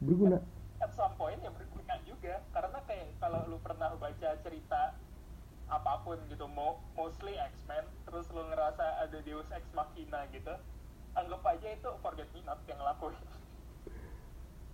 berguna. 0.00 0.40
At 0.80 0.96
some 0.96 1.12
point 1.20 1.36
ya 1.44 1.52
berguna 1.52 2.00
juga. 2.08 2.40
Karena 2.56 2.80
kayak 2.88 3.12
kalau 3.20 3.44
lu 3.44 3.60
pernah 3.60 3.92
baca 4.00 4.40
cerita 4.40 4.96
apa 5.68 6.00
pun 6.04 6.16
gitu 6.32 6.48
mo 6.52 6.80
mostly 6.92 7.32
X-Men 7.36 7.84
terus 8.04 8.28
lu 8.28 8.44
ngerasa 8.44 9.08
ada 9.08 9.18
Deus 9.24 9.48
Ex 9.48 9.64
Machina 9.72 10.28
gitu 10.28 10.52
anggap 11.16 11.40
aja 11.48 11.68
itu 11.72 11.90
Forget 12.04 12.28
Me 12.36 12.44
Not 12.44 12.60
yang 12.68 12.76
ngelakuin 12.76 13.16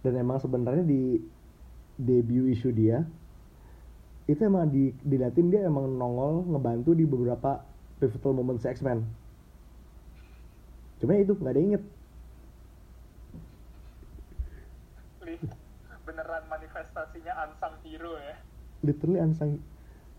dan 0.02 0.18
emang 0.18 0.42
sebenarnya 0.42 0.82
di 0.82 1.22
debut 1.94 2.50
isu 2.50 2.74
dia 2.74 3.06
itu 4.28 4.44
emang 4.44 4.68
di 4.68 4.92
dia 5.48 5.64
emang 5.64 5.88
nongol 5.88 6.44
ngebantu 6.52 6.92
di 6.92 7.08
beberapa 7.08 7.64
pivotal 7.96 8.36
moments 8.36 8.68
X-Men. 8.68 9.00
Cuma 11.00 11.16
itu 11.16 11.32
nggak 11.32 11.54
ada 11.56 11.62
inget. 11.64 11.82
Beneran 16.04 16.44
manifestasinya 16.52 17.32
unsung 17.48 17.74
hero 17.80 18.20
ya? 18.20 18.36
Literally 18.84 19.20
unsung 19.24 19.64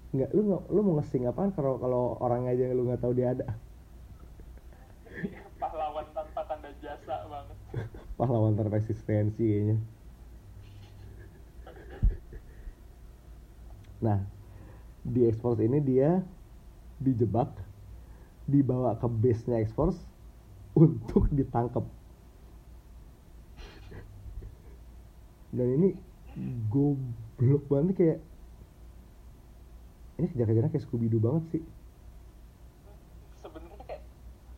nggak 0.09 0.33
lu 0.33 0.41
nggak 0.41 0.63
lu 0.73 0.79
mau 0.81 0.97
ngesing 0.97 1.29
apaan 1.29 1.53
kalau 1.53 1.77
kalau 1.77 2.17
orang 2.17 2.49
aja 2.49 2.65
yang 2.65 2.81
lu 2.81 2.89
nggak 2.89 3.05
tahu 3.05 3.13
dia 3.13 3.37
ada? 3.37 3.45
Pahlawan 5.61 6.09
tanpa 6.17 6.41
tanda 6.49 6.73
jasa 6.81 7.29
banget. 7.29 7.57
Pahlawan 8.17 8.57
tanpa 8.57 8.81
eksistensi 8.81 9.45
kayaknya 9.45 9.77
nah 13.99 14.23
di 15.03 15.27
X-Force 15.27 15.63
ini 15.63 15.79
dia 15.83 16.23
dijebak 16.99 17.51
dibawa 18.47 18.95
ke 18.99 19.07
base-nya 19.07 19.63
X-Force 19.63 19.99
untuk 20.75 21.27
ditangkap 21.31 21.83
dan 25.49 25.67
ini 25.75 25.89
goblok 26.69 27.65
banget 27.67 27.95
kayak 27.97 28.19
ini 30.19 30.27
kejar-kejaran 30.35 30.69
kayak 30.69 30.83
Scooby 30.83 31.07
Doo 31.07 31.23
banget 31.23 31.43
sih. 31.55 31.63
Sebenarnya 33.39 33.83
kayak 33.87 34.03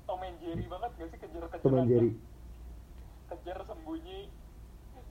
Tom 0.09 0.21
and 0.25 0.37
Jerry 0.41 0.65
banget 0.65 0.89
gak 0.97 1.07
sih? 1.13 1.19
Kejar-kejaran 1.21 1.63
Tom 1.63 1.77
and 1.77 1.87
Jerry. 1.87 2.11
Kejar 3.29 3.57
sembunyi 3.63 4.19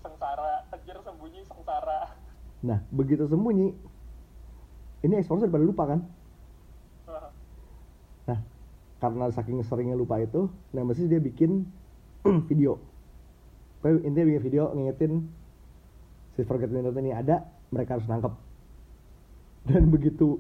sengsara 0.02 0.52
kejar 0.75 0.96
sembunyi 1.06 1.40
sengsara. 1.46 2.00
Nah 2.66 2.78
begitu 2.92 3.25
sembunyi 3.30 3.72
ini 5.00 5.25
udah 5.25 5.50
pada 5.50 5.64
lupa 5.64 5.85
kan 5.88 6.00
Nah, 8.30 8.38
karena 9.02 9.26
saking 9.35 9.59
seringnya 9.66 9.99
lupa 9.99 10.23
itu, 10.23 10.47
Nemesis 10.71 11.11
dia 11.11 11.19
bikin 11.19 11.66
video. 12.49 12.78
Pokoknya 13.83 14.07
intinya 14.07 14.26
bikin 14.30 14.42
video 14.47 14.62
ngingetin 14.76 15.26
si 16.37 16.47
Forget 16.47 16.71
Me 16.71 16.85
Not 16.85 16.95
ini 17.00 17.11
ada, 17.11 17.42
mereka 17.75 17.99
harus 17.99 18.07
nangkep. 18.07 18.30
Dan 19.66 19.90
begitu 19.90 20.38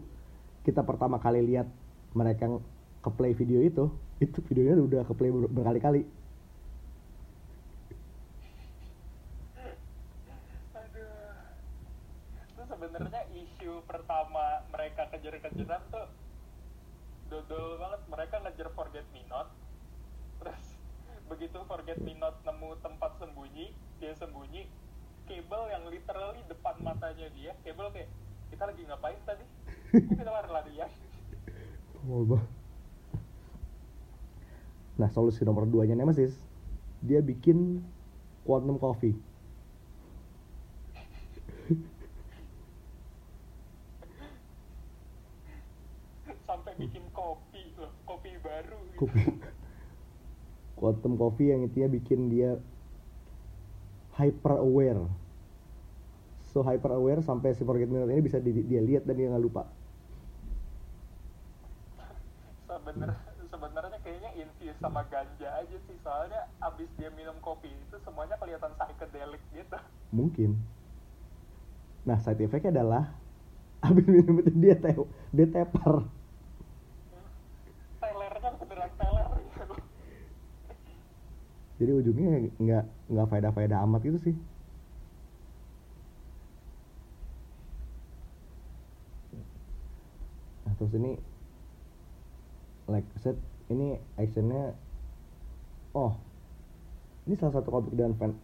kita 0.62 0.84
pertama 0.84 1.18
kali 1.18 1.40
lihat 1.42 1.66
mereka 2.12 2.60
ke 3.00 3.10
play 3.16 3.32
video 3.32 3.64
itu, 3.64 3.88
itu 4.20 4.38
videonya 4.44 4.76
udah 4.76 5.02
ke 5.08 5.12
play 5.16 5.32
ber- 5.32 5.50
berkali-kali. 5.50 6.04
aduh 10.76 11.32
itu 12.44 12.62
sebenarnya 12.68 13.22
isu 13.32 13.80
pertama 13.88 14.60
mereka 14.80 15.12
kejar-kejaran 15.12 15.82
tuh 15.92 16.08
dodol 17.28 17.76
banget. 17.76 18.00
Mereka 18.08 18.34
ngejar 18.40 18.68
Forget 18.72 19.04
Me 19.12 19.20
Not. 19.28 19.52
Terus 20.40 20.64
begitu 21.30 21.60
Forget 21.68 22.00
Me 22.00 22.16
Not 22.16 22.40
nemu 22.48 22.80
tempat 22.80 23.20
sembunyi 23.20 23.76
dia 24.00 24.16
sembunyi 24.16 24.64
kabel 25.28 25.62
yang 25.68 25.84
literally 25.92 26.40
depan 26.48 26.80
matanya 26.80 27.28
dia 27.36 27.52
kabel 27.60 27.92
kayak 27.92 28.08
kita 28.48 28.64
lagi 28.64 28.82
ngapain 28.88 29.20
tadi? 29.28 29.44
Kok 29.92 30.16
kita 30.16 30.32
lari-larian 30.32 30.90
Oh, 32.08 32.24
bah. 32.24 32.40
Nah, 34.96 35.12
solusi 35.12 35.44
nomor 35.44 35.68
2 35.68 35.84
nya 35.84 35.92
Nemesis, 35.92 36.32
dia 37.04 37.20
bikin 37.20 37.84
quantum 38.48 38.80
coffee. 38.80 39.12
sampai 46.50 46.74
bikin 46.82 47.06
kopi 47.14 47.62
loh 47.78 47.94
kopi 48.02 48.34
Kopi. 49.00 49.22
Quantum 50.78 51.14
coffee 51.20 51.52
yang 51.52 51.60
intinya 51.66 51.88
bikin 51.92 52.20
dia 52.32 52.56
hyper 54.18 54.60
aware. 54.60 55.02
So 56.52 56.66
hyper 56.66 56.90
aware 56.98 57.22
sampai 57.22 57.54
si 57.54 57.62
Forget 57.62 57.88
Me 57.88 58.02
Not 58.02 58.10
ini 58.10 58.22
bisa 58.24 58.42
di- 58.42 58.66
dia 58.66 58.82
lihat 58.82 59.06
dan 59.06 59.14
dia 59.16 59.30
nggak 59.30 59.44
lupa. 59.46 59.62
sebener 62.70 63.10
sebenarnya 63.50 63.98
kayaknya 64.06 64.30
infuse 64.38 64.78
sama 64.78 65.02
ganja 65.10 65.48
aja 65.58 65.76
sih 65.90 65.96
soalnya 66.06 66.40
abis 66.62 66.88
dia 66.98 67.10
minum 67.18 67.34
kopi 67.42 67.66
itu 67.68 67.96
semuanya 68.06 68.38
kelihatan 68.38 68.70
psychedelic 68.78 69.42
gitu 69.52 69.78
Mungkin. 70.10 70.58
Nah, 72.06 72.18
side 72.18 72.42
effect 72.42 72.66
adalah 72.72 73.14
abis 73.86 74.06
minum 74.08 74.40
itu 74.42 74.50
dia 74.58 74.76
teo, 74.76 75.08
dia 75.32 75.46
tepar. 75.48 76.04
telernya 78.00 78.50
beneran 78.60 78.92
teler 78.98 79.26
gitu 79.56 79.74
Jadi 81.80 81.90
ujungnya 81.96 82.28
nggak 82.60 82.84
nggak 83.08 83.26
faedah-faedah 83.32 83.78
amat 83.88 84.00
gitu 84.04 84.18
sih. 84.20 84.36
Nah, 90.66 90.72
terus 90.76 90.92
ini 90.94 91.16
like 92.90 93.06
said 93.22 93.38
ini 93.70 93.96
actionnya 94.18 94.74
oh 95.94 96.12
ini 97.26 97.34
salah 97.38 97.62
satu 97.62 97.70
komik 97.70 97.94
dan 97.94 98.12
fan 98.18 98.34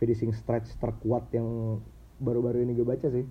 finishing 0.00 0.32
stretch 0.32 0.72
terkuat 0.80 1.28
yang 1.36 1.78
baru-baru 2.22 2.64
ini 2.64 2.72
gue 2.72 2.86
baca 2.86 3.08
sih 3.12 3.26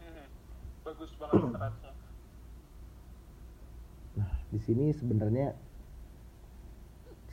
Mhm. 0.00 0.24
bagus 0.86 1.10
banget 1.20 1.42
stratnya 1.52 1.90
Nah, 4.14 4.30
di 4.54 4.62
sini 4.62 4.94
sebenarnya 4.94 5.58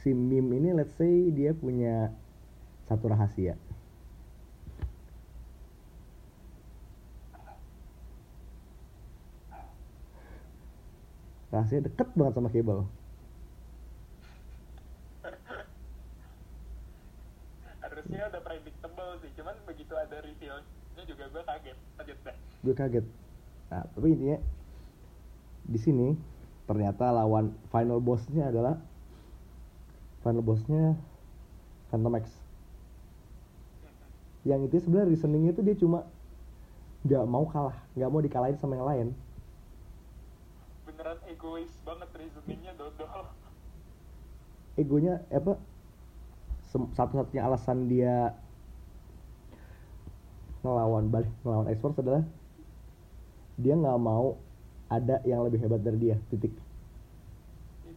si 0.01 0.11
Mim 0.11 0.49
ini 0.53 0.73
let's 0.73 0.97
say 0.97 1.29
dia 1.29 1.53
punya 1.53 2.09
satu 2.89 3.13
rahasia. 3.13 3.55
Rahasia 11.51 11.83
deket 11.83 12.07
banget 12.15 12.33
sama 12.35 12.49
Cable. 12.49 12.85
harusnya 17.81 18.23
udah 18.33 18.41
predictable 18.41 19.11
juga 21.11 21.23
gue 21.27 21.43
kaget 21.43 21.77
lanjut 21.99 22.17
deh 22.23 22.35
gue 22.63 22.73
kaget 22.73 23.05
nah 23.69 23.83
tapi 23.93 24.07
intinya 24.15 24.37
di 25.67 25.79
sini 25.79 26.07
ternyata 26.65 27.11
lawan 27.11 27.51
final 27.69 27.99
bossnya 27.99 28.49
adalah 28.49 28.79
final 30.21 30.45
bossnya 30.45 30.95
Phantom 31.89 32.13
X. 32.21 32.25
Yang 34.47 34.71
itu 34.71 34.75
sebenarnya 34.87 35.09
reasoningnya 35.13 35.51
itu 35.53 35.61
dia 35.61 35.75
cuma 35.77 36.05
nggak 37.01 37.25
mau 37.25 37.45
kalah 37.49 37.77
nggak 37.97 38.09
mau 38.09 38.21
dikalahin 38.21 38.57
sama 38.57 38.77
yang 38.77 38.87
lain. 38.87 39.07
Beneran 40.85 41.17
egois 41.29 41.73
banget 41.85 42.09
reasoningnya 42.13 42.73
dodol. 42.77 43.25
Egonya 44.77 45.21
apa 45.29 45.57
satu-satunya 46.71 47.43
alasan 47.43 47.91
dia 47.91 48.31
ngelawan 50.61 51.09
balik 51.09 51.33
ngelawan 51.41 51.67
X-Force 51.73 51.99
adalah 51.99 52.23
dia 53.57 53.73
nggak 53.75 53.99
mau 53.99 54.37
ada 54.87 55.19
yang 55.25 55.43
lebih 55.43 55.59
hebat 55.59 55.81
dari 55.81 55.97
dia 55.97 56.15
titik 56.29 56.53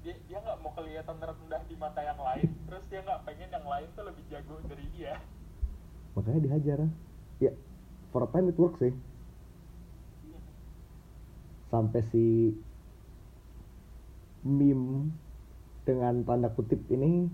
dia 0.04 0.12
dia 0.28 0.36
nggak 0.36 0.60
mau 0.60 0.68
kelihatan 0.76 1.16
rendah 1.16 1.62
di 1.64 1.74
mata 1.80 2.04
yang 2.04 2.20
lain 2.20 2.48
terus 2.68 2.84
dia 2.92 3.00
nggak 3.00 3.24
pengen 3.24 3.48
yang 3.48 3.64
lain 3.64 3.88
tuh 3.96 4.04
lebih 4.04 4.24
jago 4.28 4.60
dari 4.68 4.84
dia. 4.92 5.16
Makanya 6.12 6.40
dihajar 6.44 6.78
ya 7.40 7.52
for 8.12 8.22
a 8.22 8.28
time 8.28 8.52
it 8.52 8.60
works 8.60 8.84
sih. 8.84 8.92
Sampai 11.72 12.04
si 12.12 12.52
meme 14.44 15.08
dengan 15.88 16.20
tanda 16.28 16.52
kutip 16.52 16.84
ini 16.92 17.32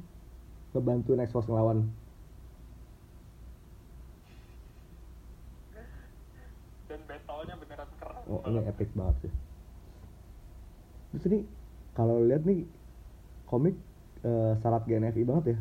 ngebantu 0.71 1.19
Nexus 1.19 1.51
ngelawan. 1.51 1.91
Dan 6.87 7.03
battle-nya 7.11 7.55
beneran 7.59 7.91
keren 7.99 8.23
oh 8.31 8.41
ini 8.47 8.63
epic 8.71 8.95
banget 8.95 9.27
sih. 9.27 9.33
Terus 11.11 11.27
ini 11.27 11.39
kalau 12.01 12.17
lihat 12.25 12.43
nih 12.49 12.65
komik 13.51 13.77
eh, 14.25 14.53
syarat 14.63 14.83
GNFI 14.89 15.23
banget 15.29 15.45
ya? 15.57 15.59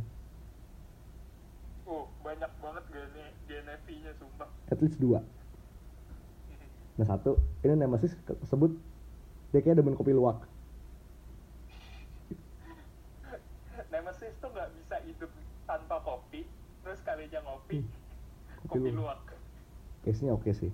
Oh 1.89 2.05
banyak 2.23 2.51
banget 2.63 2.83
gini 2.93 3.23
GNFI-nya 3.49 4.11
sumpah. 4.19 4.49
At 4.71 4.79
least 4.81 5.01
dua. 5.01 5.19
Nah 6.99 7.05
satu 7.07 7.39
ini 7.63 7.73
Nemesis 7.79 8.13
sebut 8.45 8.71
dia 9.51 9.61
kayak 9.65 9.81
demen 9.81 9.97
kopi 9.97 10.13
luwak. 10.13 10.45
Nemesis 13.91 14.33
tuh 14.41 14.49
nggak 14.53 14.69
bisa 14.77 14.95
hidup 15.07 15.31
tanpa 15.65 15.97
kopi 16.05 16.45
terus 16.83 16.99
kalinya 17.05 17.39
ngopi 17.45 17.77
Hmm, 17.77 17.89
kopi 18.69 18.89
luwak. 18.93 19.19
luwak. 19.19 19.19
Case-nya 20.03 20.31
oke 20.35 20.51
sih. 20.55 20.71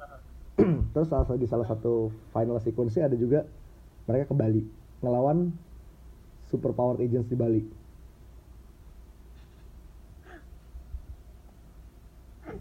Ah, 0.00 0.20
terus 0.92 1.08
salah 1.08 1.36
di 1.36 1.48
salah 1.48 1.66
satu 1.68 2.08
final 2.32 2.58
sequence 2.60 2.96
ada 3.00 3.16
juga 3.16 3.44
mereka 4.06 4.30
ke 4.30 4.34
Bali. 4.34 4.62
Ngelawan 5.02 5.52
super 6.46 6.72
powered 6.72 7.02
agents 7.02 7.28
di 7.28 7.36
Bali. 7.36 7.62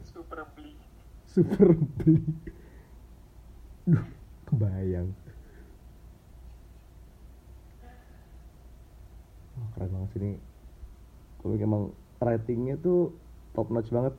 Super 0.03 0.41
beli 0.57 0.73
super 1.29 1.75
beli 1.99 2.23
duh 3.85 4.05
kebayang. 4.49 5.13
Wah, 9.55 9.67
keren 9.77 9.91
banget 9.93 10.09
sih 10.15 10.19
ini. 10.23 10.31
Komik 11.43 11.61
emang 11.61 11.93
ratingnya 12.17 12.79
tuh 12.81 13.13
top 13.53 13.69
notch 13.69 13.93
banget. 13.93 14.15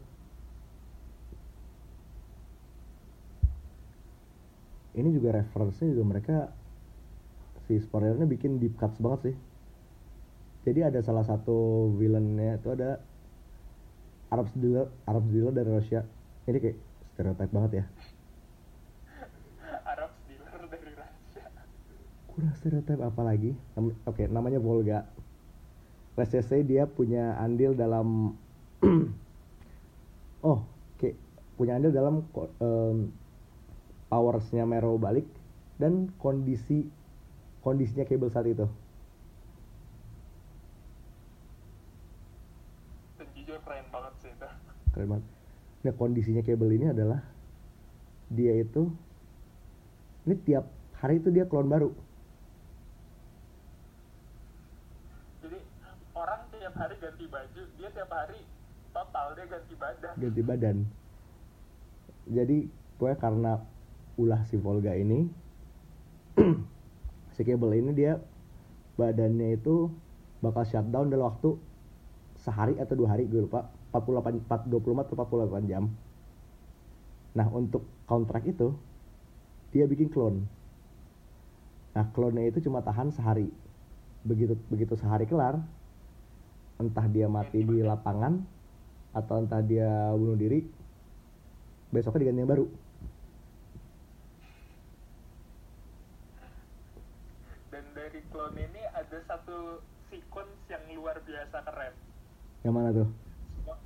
Ini 4.97 5.09
juga 5.13 5.37
reference-nya 5.37 5.93
juga 5.93 6.05
mereka 6.09 6.37
si 7.67 7.83
spoilernya 7.83 8.27
bikin 8.31 8.63
deep 8.63 8.79
cuts 8.79 8.99
banget 9.03 9.33
sih. 9.33 9.37
Jadi 10.67 10.81
ada 10.83 10.99
salah 11.03 11.23
satu 11.23 11.91
villainnya 11.95 12.59
itu 12.59 12.75
ada 12.75 12.99
Arab 14.31 14.51
dealer 14.59 14.91
Arab 15.07 15.25
dealer 15.31 15.55
dari 15.55 15.71
Rusia. 15.71 16.03
Ini 16.47 16.59
kayak 16.59 16.79
stereotype 17.15 17.53
banget 17.55 17.73
ya. 17.83 17.85
Arab 19.95 20.11
dealer 20.27 20.63
dari 20.67 20.91
Rusia. 20.95 21.47
Kurang 22.31 22.55
stereotype 22.59 23.03
apa 23.03 23.23
lagi? 23.23 23.55
Nam- 23.79 23.99
oke 24.07 24.23
namanya 24.27 24.59
Volga. 24.59 25.07
Let's 26.19 26.33
just 26.33 26.49
say 26.51 26.65
dia 26.67 26.89
punya 26.91 27.37
andil 27.39 27.77
dalam 27.79 28.35
oh 30.51 30.59
oke. 30.99 31.11
Punya 31.55 31.79
andil 31.79 31.95
dalam 31.95 32.27
em, 32.59 33.15
powersnya 34.11 34.67
Mero 34.67 34.99
balik 34.99 35.27
dan 35.79 36.11
kondisi 36.19 36.89
kondisinya 37.67 38.07
kabel 38.07 38.31
saat 38.31 38.47
itu? 38.47 38.63
Dan 43.19 43.27
jujur 43.35 43.59
keren 43.67 43.83
banget 43.91 44.15
sih 44.23 44.31
itu. 44.31 44.47
Keren 44.95 45.09
banget. 45.11 45.27
Nah 45.83 45.95
kondisinya 45.99 46.43
kabel 46.47 46.71
ini 46.79 46.95
adalah 46.95 47.27
dia 48.31 48.55
itu 48.63 48.87
ini 50.31 50.35
tiap 50.47 50.71
hari 51.03 51.19
itu 51.19 51.35
dia 51.35 51.43
klon 51.51 51.67
baru. 51.67 51.91
Jadi 55.43 55.59
orang 56.15 56.47
tiap 56.55 56.75
hari 56.79 56.95
ganti 57.03 57.27
baju 57.27 57.63
dia 57.83 57.89
tiap 57.91 58.11
hari 58.15 58.47
total 58.95 59.27
dia 59.35 59.47
ganti 59.51 59.75
badan. 59.75 60.15
Ganti 60.15 60.43
badan. 60.47 60.77
Jadi 62.31 62.59
pokoknya 62.99 63.19
karena 63.19 63.53
ulah 64.19 64.43
si 64.47 64.55
Volga 64.55 64.95
ini 64.95 65.27
si 67.37 67.45
kabel 67.45 67.77
ini 67.77 67.93
dia 67.93 68.17
badannya 68.97 69.61
itu 69.61 69.93
bakal 70.41 70.65
shutdown 70.65 71.13
dalam 71.13 71.29
waktu 71.29 71.61
sehari 72.41 72.81
atau 72.81 72.97
dua 72.97 73.13
hari 73.13 73.29
gue 73.29 73.45
lupa. 73.45 73.69
48 73.93 74.45
4, 74.45 74.69
24 74.69 75.09
atau 75.09 75.17
48 75.25 75.73
jam. 75.73 75.89
Nah 77.33 77.49
untuk 77.49 77.85
kontrak 78.05 78.45
itu 78.45 78.77
dia 79.73 79.89
bikin 79.89 80.13
clone. 80.13 80.45
Nah 81.97 82.05
clone 82.13 82.45
itu 82.45 82.61
cuma 82.65 82.85
tahan 82.85 83.09
sehari. 83.09 83.49
Begitu 84.21 84.53
begitu 84.69 85.01
sehari 85.01 85.25
kelar 85.25 85.65
entah 86.77 87.09
dia 87.09 87.25
mati 87.25 87.65
di 87.65 87.81
lapangan 87.81 88.45
atau 89.17 89.41
entah 89.41 89.65
dia 89.65 90.13
bunuh 90.13 90.37
diri 90.37 90.61
besoknya 91.89 92.29
diganti 92.29 92.41
yang 92.45 92.53
baru 92.53 92.67
dan 97.73 97.85
dari 97.97 98.21
clone 98.29 98.61
ini 98.61 98.83
ada 98.93 99.19
satu 99.25 99.81
sequence 100.13 100.61
yang 100.69 100.85
biasa 101.57 101.73
keren 101.73 101.95
yang 102.69 102.75
mana 102.77 102.93
tuh? 102.93 103.09
Semua 103.57 103.77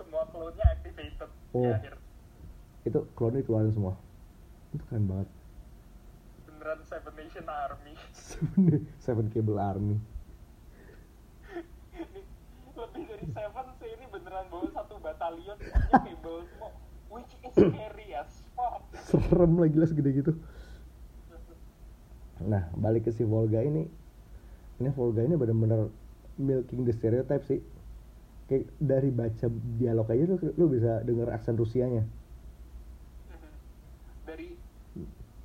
semua 0.00 0.22
clone-nya 0.32 0.64
activated 0.72 1.28
di 1.28 1.52
Oh. 1.52 1.68
akhir. 1.68 1.94
Itu 2.88 2.98
clone 3.12 3.44
dikeluarin 3.44 3.74
semua? 3.76 3.92
Itu 4.72 4.80
keren 4.88 5.04
banget. 5.04 5.28
Beneran 6.48 6.80
Seven 6.88 7.12
Nation 7.12 7.44
Army. 7.44 7.92
Seven, 8.32 8.88
Seven 9.04 9.26
Cable 9.28 9.60
Army. 9.60 10.00
Ini 11.92 12.20
lebih 12.72 13.02
dari 13.04 13.26
Seven 13.36 13.66
sih 13.76 13.90
ini 13.92 14.04
beneran 14.08 14.48
bawa 14.48 14.72
satu 14.72 14.96
batalion 15.04 15.58
cable 15.92 16.40
semua 16.48 16.70
which 17.12 17.32
is 17.44 17.52
scary 17.52 18.16
as 18.16 18.32
fuck. 18.56 18.80
Serem 18.96 19.60
lah 19.60 19.68
gila 19.68 19.84
segede 19.84 20.24
gitu. 20.24 20.32
Nah 22.40 22.72
balik 22.72 23.04
ke 23.04 23.12
si 23.12 23.28
Volga 23.28 23.60
ini. 23.60 23.84
Ini 24.80 24.88
Volga 24.94 25.20
ini 25.20 25.36
bener-bener 25.36 26.07
milking 26.38 26.86
the 26.86 26.94
stereotype 26.94 27.44
sih. 27.44 27.60
Kayak 28.48 28.72
dari 28.80 29.10
baca 29.12 29.46
dialog 29.76 30.08
aja 30.08 30.24
lu, 30.24 30.36
lu 30.56 30.66
bisa 30.72 31.04
denger 31.04 31.28
aksen 31.28 31.58
Rusianya. 31.58 32.06
Dari 34.24 34.56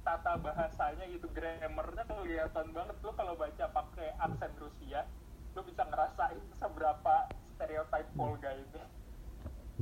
tata 0.08 0.40
bahasanya 0.40 1.04
gitu 1.12 1.28
grammarnya 1.36 2.04
kelihatan 2.08 2.68
banget. 2.72 2.96
Lo 3.04 3.12
kalau 3.18 3.36
baca 3.36 3.66
pakai 3.68 4.16
aksen 4.22 4.54
Rusia 4.62 5.04
lo 5.54 5.62
bisa 5.68 5.84
ngerasain 5.86 6.42
seberapa 6.58 7.16
stereotype 7.54 8.10
Volga 8.16 8.52
ini. 8.56 8.82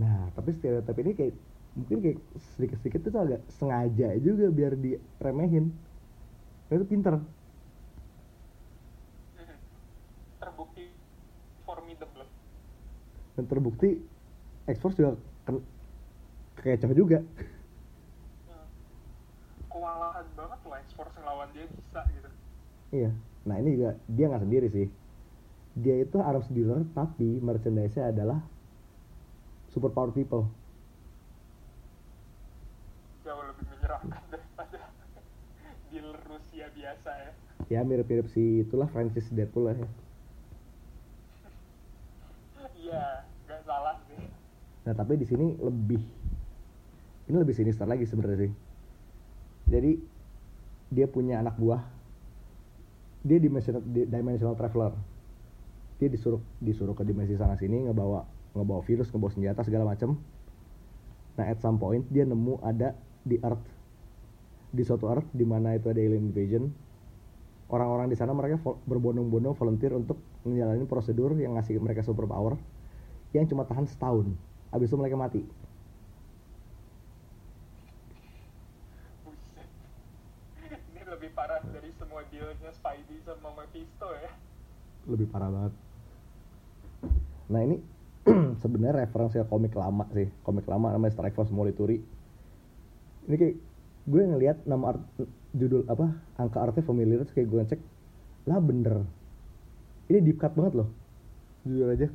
Nah 0.02 0.34
tapi 0.34 0.50
stereotype 0.58 1.00
ini 1.06 1.12
kayak 1.14 1.36
mungkin 1.72 1.98
kayak 2.04 2.20
sedikit-sedikit 2.58 3.00
tuh 3.08 3.22
agak 3.22 3.42
sengaja 3.48 4.18
juga 4.20 4.52
biar 4.52 4.76
diremehin. 4.76 5.72
Nah, 6.68 6.74
itu 6.80 6.86
pinter 6.88 7.20
dan 13.36 13.44
terbukti 13.48 14.00
ekspor 14.68 14.92
juga 14.94 15.16
ke 15.48 15.52
kecoh 16.62 16.94
juga. 16.94 17.20
Kewalahan 19.72 20.28
banget 20.36 20.60
lah 20.68 20.78
ekspor 20.84 21.08
lawan 21.24 21.48
dia 21.56 21.66
bisa 21.66 22.02
gitu. 22.12 22.30
Iya. 22.92 23.12
Nah 23.48 23.56
ini 23.58 23.70
juga 23.80 23.92
dia 24.06 24.26
nggak 24.28 24.44
sendiri 24.44 24.68
sih. 24.70 24.88
Dia 25.80 26.04
itu 26.04 26.20
arms 26.20 26.52
dealer 26.52 26.84
tapi 26.92 27.40
merchandise-nya 27.40 28.12
adalah 28.12 28.44
super 29.72 29.90
power 29.96 30.12
people. 30.12 30.52
Jauh 33.24 33.44
lebih 33.48 33.66
menyeramkan 33.72 34.22
daripada 34.28 34.80
dealer 35.90 36.20
Rusia 36.28 36.68
biasa 36.76 37.12
ya. 37.16 37.32
Ya 37.72 37.80
mirip-mirip 37.88 38.28
si 38.36 38.68
itulah 38.68 38.92
Francis 38.92 39.32
Deadpool 39.32 39.72
lah 39.72 39.80
ya. 39.80 39.88
Nah 44.82 44.98
tapi 44.98 45.14
di 45.14 45.30
sini 45.30 45.54
lebih 45.62 46.02
ini 47.32 47.40
lebih 47.40 47.56
sinister 47.56 47.88
lagi 47.88 48.04
sebenarnya 48.04 48.48
sih. 48.48 48.52
Jadi 49.72 49.92
dia 50.92 51.08
punya 51.08 51.40
anak 51.40 51.56
buah. 51.56 51.80
Dia 53.24 53.40
dimensional, 53.40 53.80
di- 53.88 54.04
dimensional 54.04 54.60
traveler. 54.60 54.92
Dia 55.96 56.12
disuruh 56.12 56.44
disuruh 56.60 56.92
ke 56.92 57.08
dimensi 57.08 57.40
sana 57.40 57.56
sini 57.56 57.88
ngebawa 57.88 58.28
ngebawa 58.52 58.82
virus 58.84 59.08
ngebawa 59.16 59.32
senjata 59.32 59.64
segala 59.64 59.88
macem. 59.88 60.20
Nah 61.40 61.46
at 61.48 61.64
some 61.64 61.80
point 61.80 62.04
dia 62.12 62.28
nemu 62.28 62.60
ada 62.60 62.98
di 63.24 63.40
earth. 63.40 63.64
Di 64.76 64.84
suatu 64.84 65.08
earth 65.08 65.32
di 65.32 65.48
mana 65.48 65.78
itu 65.80 65.88
ada 65.88 66.04
alien 66.04 66.36
invasion. 66.36 66.68
Orang-orang 67.72 68.12
di 68.12 68.20
sana 68.20 68.36
mereka 68.36 68.60
berbondong-bondong 68.84 69.56
volunteer 69.56 69.96
untuk 69.96 70.20
menjalani 70.44 70.84
prosedur 70.84 71.32
yang 71.40 71.56
ngasih 71.56 71.80
mereka 71.80 72.04
superpower 72.04 72.60
yang 73.32 73.48
cuma 73.48 73.64
tahan 73.64 73.88
setahun 73.88 74.36
habis 74.72 74.88
itu 74.88 74.98
mereka 74.98 75.20
mati. 75.20 75.44
Buset 79.28 79.70
ini 80.96 81.02
lebih 81.04 81.30
parah 81.36 81.60
dari 81.68 81.92
semua 82.00 82.24
dealnya 82.32 82.72
Spidey 82.72 83.20
sama 83.28 83.52
Mephisto 83.60 84.08
ya. 84.16 84.32
Lebih 85.12 85.28
parah 85.28 85.52
banget. 85.52 85.74
Nah 87.52 87.62
ini 87.68 87.78
sebenarnya 88.64 89.04
referensi 89.06 89.38
ke 89.38 89.46
komik 89.46 89.76
lama 89.76 90.08
sih. 90.16 90.32
Komik 90.48 90.66
lama 90.72 90.96
namanya 90.96 91.14
Strike 91.14 91.36
Force 91.36 91.52
Morituri 91.52 92.00
ini 93.22 93.38
kayak 93.38 93.56
gue 94.02 94.22
ngelihat 94.34 94.58
nama 94.66 94.98
art, 94.98 95.02
judul 95.54 95.86
apa 95.86 96.10
angka 96.42 96.58
artnya 96.58 96.82
familiar 96.82 97.22
terus 97.22 97.38
kayak 97.38 97.54
gue 97.54 97.60
ngecek 97.62 97.82
lah 98.50 98.58
bener. 98.58 99.06
Ini 100.10 100.26
deep 100.26 100.42
cut 100.42 100.58
banget 100.58 100.82
loh. 100.82 100.90
Jujur 101.62 101.94
aja 101.94 102.10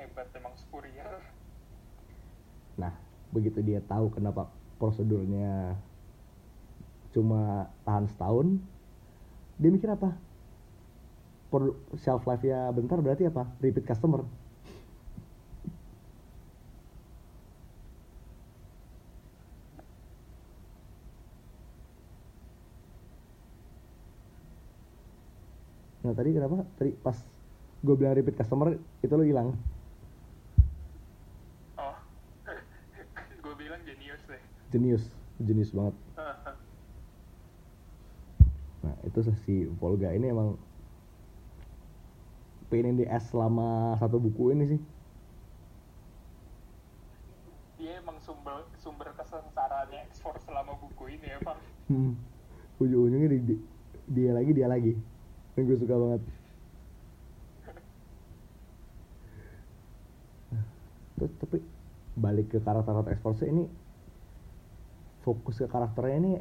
hebat 0.00 0.26
emang 0.34 0.56
Spurrier 0.58 1.22
nah 2.74 2.92
begitu 3.30 3.62
dia 3.62 3.80
tahu 3.82 4.10
kenapa 4.10 4.50
prosedurnya 4.78 5.78
cuma 7.10 7.70
tahan 7.82 8.06
setahun 8.10 8.46
dia 9.60 9.70
mikir 9.70 9.90
apa? 9.92 10.16
Produ- 11.50 11.76
shelf 11.98 12.24
life 12.30 12.46
ya 12.46 12.70
bentar 12.70 12.96
berarti 13.02 13.26
apa? 13.26 13.44
Repeat 13.60 13.84
customer. 13.84 14.22
Nah 26.00 26.16
tadi 26.16 26.32
kenapa? 26.32 26.64
Tadi 26.78 26.96
pas 26.96 27.18
gue 27.80 27.94
bilang 27.96 28.12
repeat 28.12 28.36
customer 28.36 28.76
itu 29.00 29.14
lo 29.16 29.24
hilang 29.24 29.56
oh 31.80 31.96
gue 33.40 33.54
bilang 33.56 33.80
jenius 34.70 35.04
jenius 35.38 35.74
banget. 35.74 35.94
Nah 38.80 38.96
itu 39.04 39.20
sih 39.20 39.36
si 39.44 39.54
Volga 39.76 40.08
ini 40.08 40.32
emang 40.32 40.56
in 42.72 42.96
the 42.96 43.06
ass 43.10 43.26
selama 43.34 43.98
satu 43.98 44.22
buku 44.22 44.54
ini 44.54 44.64
sih. 44.70 44.80
Dia 47.82 47.98
emang 47.98 48.16
sumber 48.22 48.62
sumber 48.78 49.10
kesengsaraannya 49.18 50.06
X-Force 50.14 50.46
selama 50.46 50.78
buku 50.78 51.18
ini 51.18 51.28
emang. 51.34 51.58
Hmm. 51.90 52.14
ujung-ujungnya 52.80 53.28
di, 53.36 53.38
di- 53.44 53.62
dia 54.08 54.32
lagi 54.32 54.56
dia 54.56 54.64
lagi. 54.70 54.96
Yang 55.58 55.64
gue 55.66 55.78
suka 55.84 55.94
banget. 55.98 56.22
Terus 61.18 61.32
tapi 61.42 61.58
balik 62.16 62.48
ke 62.54 62.62
karakter 62.62 63.18
X-Force 63.18 63.44
ini 63.44 63.66
fokus 65.20 65.60
ke 65.60 65.66
karakternya 65.66 66.16
ini 66.18 66.32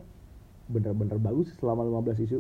bener-bener 0.68 1.18
bagus 1.18 1.52
selama 1.58 1.84
15 1.84 2.26
isu 2.26 2.39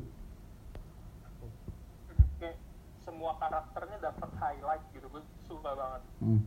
kayak 2.37 2.55
semua 3.01 3.35
karakternya 3.35 3.97
dapat 3.99 4.29
highlight 4.37 4.83
gitu 4.93 5.07
gue 5.09 5.23
suka 5.45 5.71
banget 5.75 6.01
Hmm. 6.19 6.41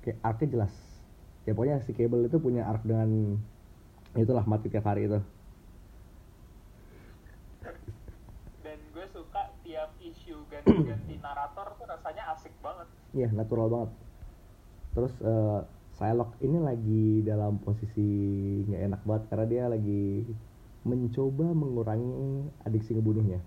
Kayak 0.00 0.18
arc 0.20 0.40
jelas. 0.44 0.74
Ya 1.42 1.52
pokoknya 1.52 1.82
si 1.82 1.90
Cable 1.90 2.28
itu 2.28 2.38
punya 2.38 2.62
arc 2.64 2.84
dengan 2.84 3.40
itulah 4.14 4.44
mati 4.44 4.68
tiap 4.68 4.86
hari 4.86 5.10
itu. 5.10 5.18
dan 8.60 8.78
gue 8.92 9.06
suka 9.12 9.52
tiap 9.60 9.90
isu 10.00 10.44
ganti-ganti 10.48 11.16
narator 11.24 11.76
tuh 11.76 11.86
rasanya 11.88 12.32
asik 12.32 12.52
banget 12.60 12.88
Iya, 13.12 13.28
natural 13.30 13.68
banget. 13.68 13.90
Terus 14.94 15.14
eh 15.20 15.60
Psylocke 15.94 16.42
ini 16.42 16.58
lagi 16.58 17.22
dalam 17.22 17.62
posisi 17.62 18.02
nggak 18.66 18.82
enak 18.82 19.00
banget 19.06 19.22
karena 19.30 19.46
dia 19.46 19.64
lagi 19.70 20.26
mencoba 20.82 21.54
mengurangi 21.54 22.50
adiksi 22.66 22.98
ngebunuhnya. 22.98 23.38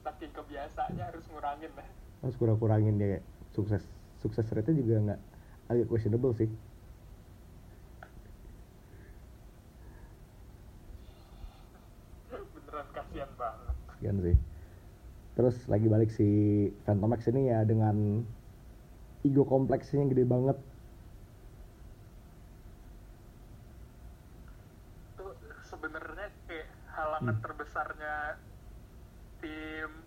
saking 0.00 0.32
kebiasaannya 0.36 1.04
harus 1.06 1.24
ngurangin 1.32 1.72
lah 1.76 1.86
Harus 2.20 2.36
kurang-kurangin 2.36 2.98
dia 3.00 3.16
kayak 3.16 3.24
sukses 3.54 3.82
sukses 4.20 4.44
rate-nya 4.52 4.76
juga 4.76 4.94
nggak 5.06 5.20
agak 5.70 5.86
questionable 5.88 6.34
sih. 6.36 6.50
beneran 12.28 12.86
kasihan 12.92 13.30
banget 13.38 13.74
Sekian 13.96 14.16
sih. 14.18 14.36
Terus 15.40 15.56
lagi 15.72 15.88
balik 15.88 16.12
si 16.12 16.28
Phantom 16.84 17.16
X 17.16 17.32
ini 17.32 17.48
ya 17.48 17.64
dengan 17.64 18.20
ego 19.24 19.48
kompleksnya 19.48 20.04
yang 20.04 20.12
gede 20.12 20.28
banget. 20.28 20.60
tuh 25.16 25.32
sebenarnya 25.64 26.28
kayak 26.44 26.68
halangan 26.92 27.40
Hmm. 27.40 27.40
terbesarnya 27.40 28.36
tim 29.40 30.04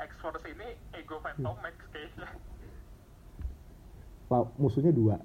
X-Force 0.00 0.48
ini 0.48 0.72
ego 0.96 1.20
Phantom 1.20 1.52
Max 1.60 1.76
kayaknya 1.92 2.32
Lah, 4.32 4.48
musuhnya 4.56 4.96
dua. 4.96 5.20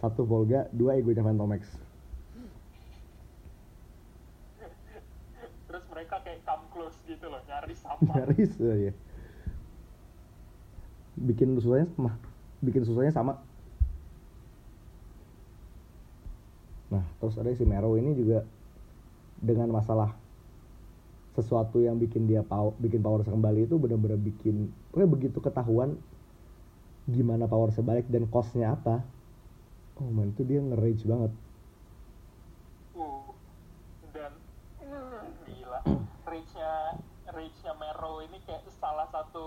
Satu 0.00 0.24
Volga, 0.24 0.72
dua 0.72 0.96
egonya 0.96 1.20
Phantom 1.20 1.52
X. 1.52 1.68
terus 5.68 5.84
mereka 5.92 6.16
kayak 6.24 6.40
come 6.48 6.64
nyaris 7.46 7.78
sama 7.78 8.12
Nyaris 8.12 8.52
aja. 8.60 8.92
Bikin 11.16 11.56
susahnya 11.56 11.88
sama. 11.96 12.12
Bikin 12.60 12.82
susahnya 12.84 13.12
sama. 13.14 13.40
Nah, 16.92 17.02
terus 17.18 17.34
ada 17.40 17.50
si 17.56 17.66
Mero 17.66 17.96
ini 17.98 18.14
juga 18.14 18.46
dengan 19.42 19.72
masalah 19.72 20.14
sesuatu 21.36 21.84
yang 21.84 22.00
bikin 22.00 22.24
dia 22.24 22.40
pow 22.40 22.72
bikin 22.80 23.04
power 23.04 23.20
kembali 23.20 23.68
itu 23.68 23.76
benar-benar 23.76 24.16
bikin 24.16 24.72
pokoknya 24.88 25.08
begitu 25.12 25.38
ketahuan 25.44 26.00
gimana 27.04 27.44
power 27.44 27.68
sebalik 27.76 28.08
dan 28.08 28.24
costnya 28.32 28.72
apa 28.72 29.04
oh 30.00 30.08
man 30.08 30.32
itu 30.32 30.48
dia 30.48 30.64
nge-rage 30.64 31.04
banget 31.04 31.32
salah 39.06 39.22
satu 39.22 39.46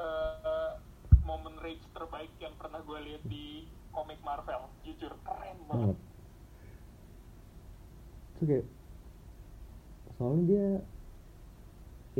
eh, 0.00 0.70
momen 1.28 1.60
rage 1.60 1.84
terbaik 1.92 2.32
yang 2.40 2.56
pernah 2.56 2.80
gue 2.80 2.98
lihat 3.12 3.22
di 3.28 3.68
komik 3.92 4.20
Marvel. 4.24 4.68
Jujur 4.82 5.12
keren 5.24 5.58
banget. 5.68 5.96
Banget 5.96 5.98
itu 8.36 8.44
kayak 8.44 8.66
soalnya 10.20 10.44
dia 10.44 10.66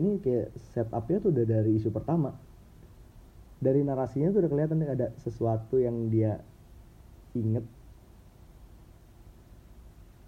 ini 0.00 0.20
kayak 0.20 0.48
setupnya 0.72 1.16
tuh 1.20 1.30
udah 1.32 1.44
dari 1.44 1.70
isu 1.76 1.92
pertama. 1.92 2.32
Dari 3.60 3.80
narasinya 3.80 4.32
tuh 4.32 4.44
udah 4.44 4.50
kelihatan 4.52 4.84
ada 4.84 5.12
sesuatu 5.20 5.80
yang 5.80 6.12
dia 6.12 6.40
inget. 7.32 7.64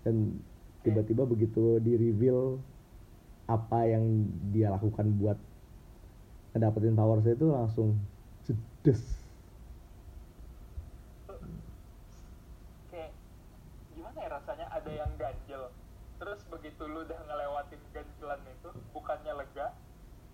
Dan 0.05 0.41
tiba-tiba 0.85 1.29
begitu 1.29 1.77
di 1.85 1.93
reveal 1.97 2.61
apa 3.49 3.79
yang 3.89 4.29
dia 4.53 4.69
lakukan 4.69 5.09
buat 5.17 5.41
ngedapetin 6.53 6.93
power 6.93 7.25
saya 7.25 7.33
itu 7.33 7.49
langsung 7.49 7.97
jedes. 8.45 9.01
Kayak 12.93 13.13
gimana 13.97 14.19
ya 14.21 14.29
rasanya? 14.37 14.67
Ada 14.69 14.91
yang 14.93 15.11
ganjel. 15.17 15.73
Terus 16.21 16.41
begitu 16.53 16.83
lu 16.85 17.09
udah 17.09 17.21
ngelewatin 17.25 17.81
ganjelan 17.97 18.41
itu 18.53 18.69
bukannya 18.93 19.33
lega 19.33 19.73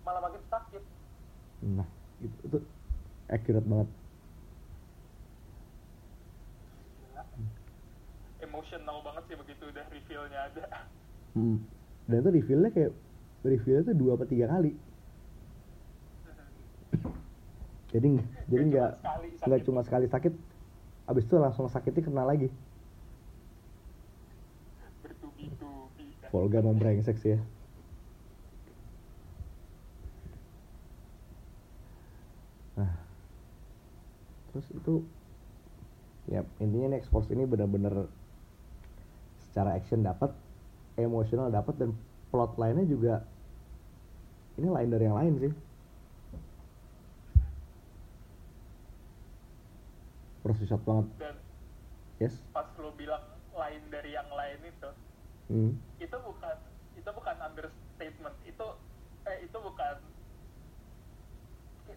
malah 0.03 0.21
makin 0.21 0.43
sakit. 0.51 0.83
Nah 1.63 1.87
itu, 2.19 2.37
itu 2.51 2.57
accurate 3.31 3.67
banget. 3.67 3.89
Gila. 6.99 7.23
sih 9.25 9.35
begitu 9.35 9.63
udah 9.67 9.85
reveal-nya 9.89 10.39
ada. 10.53 10.65
Hmm. 11.33 11.57
Dan 12.05 12.21
itu 12.21 12.29
reveal-nya 12.41 12.69
kayak 12.71 12.91
reveal-nya 13.45 13.83
tuh 13.89 13.97
dua 13.97 14.11
atau 14.17 14.27
tiga 14.27 14.45
kali. 14.49 14.71
Jadi 17.93 18.07
nggak- 18.17 18.31
jadi 18.51 18.63
nggak 18.69 18.91
nggak 19.45 19.61
cuma 19.65 19.81
sekali 19.85 20.05
sakit, 20.09 20.33
abis 21.09 21.23
itu 21.25 21.35
langsung 21.37 21.65
sakitnya 21.69 22.01
kena 22.05 22.25
lagi. 22.25 22.49
Volga 26.31 26.59
emang 26.59 26.77
brengsek 26.81 27.17
sih 27.21 27.31
ya. 27.37 27.39
Nah, 32.75 32.91
terus 34.51 34.67
itu 34.75 34.93
ya 36.25 36.41
intinya 36.59 36.87
nih 36.91 36.99
X-Force 37.05 37.29
ini 37.31 37.45
benar-benar 37.45 38.09
secara 39.47 39.77
action 39.77 40.03
dapat, 40.03 40.33
emosional 40.99 41.47
dapat 41.53 41.75
dan 41.79 41.89
plot 42.33 42.59
lainnya 42.59 42.83
juga 42.89 43.23
ini 44.55 44.67
lain 44.71 44.89
dari 44.91 45.03
yang 45.05 45.17
lain 45.17 45.33
sih. 45.41 45.53
Proses 50.45 50.69
shot 50.69 50.81
banget, 50.85 51.09
dan 51.17 51.35
yes. 52.21 52.37
pas 52.53 52.69
lo 52.77 52.93
bilang 52.93 53.21
lain 53.57 53.81
dari 53.89 54.13
yang 54.13 54.29
lain 54.29 54.61
itu 54.61 54.89
Hmm. 55.45 55.77
itu 56.01 56.17
bukan 56.25 56.57
itu 56.97 57.05
bukan 57.05 57.37
understatement 57.37 58.33
itu 58.49 58.65
eh 59.29 59.45
itu 59.45 59.57
bukan 59.61 59.95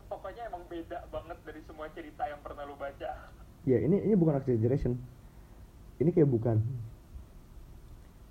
pokoknya 0.04 0.52
emang 0.52 0.68
beda 0.68 1.08
banget 1.08 1.38
dari 1.48 1.64
semua 1.64 1.88
cerita 1.96 2.28
yang 2.28 2.44
pernah 2.44 2.68
lo 2.68 2.76
baca 2.76 3.32
Ya 3.64 3.80
ini 3.80 4.04
ini 4.04 4.14
bukan 4.16 4.36
exaggeration. 4.40 5.00
Ini 5.98 6.08
kayak 6.14 6.30
bukan. 6.30 6.56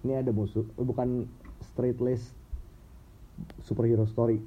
Ini 0.06 0.24
ada 0.24 0.32
musuh, 0.32 0.63
bukan 0.78 1.28
straight 1.74 2.00
laced 2.00 2.37
superhero 3.67 4.08
story. 4.08 4.39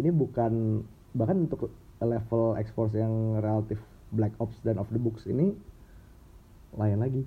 Ini 0.00 0.08
bukan 0.08 0.80
bahkan 1.12 1.44
untuk 1.44 1.68
level 2.00 2.56
X-Force 2.56 2.96
yang 2.96 3.36
relatif 3.44 3.76
Black 4.08 4.32
Ops 4.40 4.56
dan 4.64 4.80
of 4.80 4.88
the 4.88 4.98
books 4.98 5.28
ini 5.28 5.52
lain 6.72 7.04
lagi. 7.04 7.22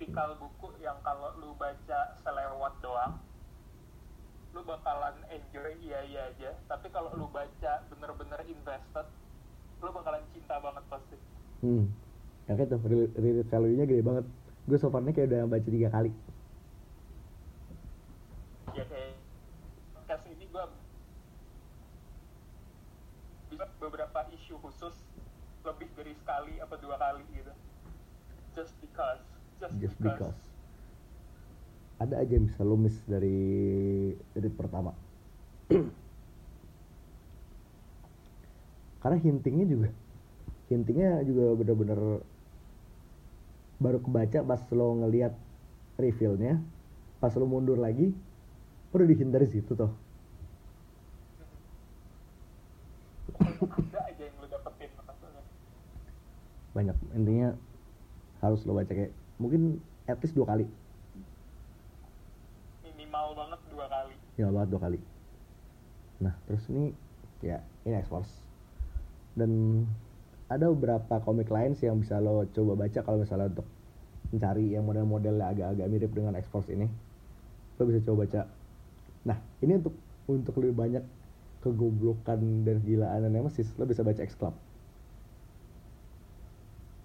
tipikal 0.00 0.36
buku 0.36 0.68
yang 0.82 0.96
kalau 1.04 1.32
lu 1.40 1.56
baca 1.56 2.00
selewat 2.24 2.72
doang 2.82 3.20
lu 4.50 4.60
bakalan 4.66 5.14
enjoy 5.30 5.70
iya 5.80 6.02
iya 6.02 6.22
aja 6.34 6.50
tapi 6.66 6.90
kalau 6.90 7.14
lu 7.14 7.30
baca 7.30 7.72
bener-bener 7.88 8.40
invested 8.48 9.06
lu 9.80 9.90
bakalan 9.94 10.24
cinta 10.32 10.56
banget 10.60 10.84
pasti 10.88 11.16
Hmm. 11.60 11.92
Yang 12.50 12.66
kayak 12.66 12.70
tuh 12.74 12.82
re- 12.90 13.14
read 13.14 13.46
value-nya 13.46 13.86
gede 13.86 14.02
banget. 14.02 14.26
Gue 14.66 14.74
so 14.82 14.90
far 14.90 15.06
kayak 15.06 15.30
udah 15.30 15.46
baca 15.46 15.70
tiga 15.70 15.86
kali. 15.94 16.10
ya 18.74 18.86
kayak 18.86 19.18
podcast 19.98 20.30
ini 20.30 20.46
gua 20.50 20.70
bisa 23.50 23.66
beberapa 23.82 24.30
isu 24.30 24.54
khusus 24.62 24.94
lebih 25.66 25.90
dari 25.98 26.14
sekali 26.14 26.62
apa 26.62 26.78
dua 26.78 26.94
kali 26.94 27.26
gitu 27.34 27.50
just 28.54 28.74
because 28.78 29.22
just, 29.58 29.74
Just 29.82 29.98
because, 29.98 30.22
because. 30.22 30.38
Ada 32.00 32.24
aja 32.24 32.32
yang 32.32 32.46
bisa 32.48 32.62
lu 32.64 32.78
miss 32.80 32.96
dari 33.04 33.36
read 34.38 34.54
pertama. 34.56 34.94
Karena 39.02 39.18
hintingnya 39.20 39.66
juga 39.66 39.90
hintingnya 40.70 41.26
juga 41.26 41.58
bener-bener 41.58 42.22
baru 43.80 43.98
kebaca 44.04 44.44
pas 44.44 44.60
lo 44.76 45.00
ngeliat 45.00 45.32
reveal-nya 45.96 46.60
pas 47.16 47.32
lo 47.32 47.48
mundur 47.48 47.80
lagi 47.80 48.12
udah 48.92 49.06
dihindari 49.08 49.48
situ 49.48 49.72
toh. 49.72 49.92
Banyak. 56.70 56.96
Intinya 57.16 57.56
harus 58.40 58.64
lo 58.64 58.76
baca 58.76 58.92
kayak 58.92 59.12
mungkin 59.36 59.80
at 60.08 60.20
least 60.20 60.36
dua 60.36 60.48
kali. 60.48 60.66
Minimal 62.84 63.26
banget 63.36 63.60
dua 63.68 63.86
kali. 63.88 64.14
Ya 64.40 64.48
banget 64.48 64.68
dua 64.72 64.80
kali. 64.80 64.98
Nah 66.24 66.34
terus 66.48 66.64
ini 66.72 66.92
ya 67.44 67.60
ini 67.84 68.00
X-Force. 68.00 68.32
Dan 69.36 69.84
ada 70.50 70.66
beberapa 70.74 71.22
komik 71.22 71.46
lain 71.46 71.78
sih 71.78 71.86
yang 71.86 72.02
bisa 72.02 72.18
lo 72.18 72.42
coba 72.50 72.74
baca 72.74 72.98
kalau 73.06 73.22
misalnya 73.22 73.54
untuk 73.54 73.66
mencari 74.34 74.74
yang 74.74 74.82
model-modelnya 74.82 75.46
agak-agak 75.46 75.86
mirip 75.86 76.10
dengan 76.10 76.34
X-Force 76.34 76.74
ini. 76.74 76.90
Lo 77.78 77.86
bisa 77.86 78.02
coba 78.02 78.26
baca. 78.26 78.50
Nah 79.30 79.38
ini 79.62 79.78
untuk 79.78 79.94
untuk 80.26 80.58
lebih 80.58 80.74
banyak 80.74 81.04
kegoblokan 81.62 82.66
dan 82.66 82.82
gilaan 82.82 83.30
Nemesis 83.30 83.70
lo 83.76 83.84
bisa 83.84 84.00
baca 84.00 84.24
X 84.24 84.32
Club 84.32 84.56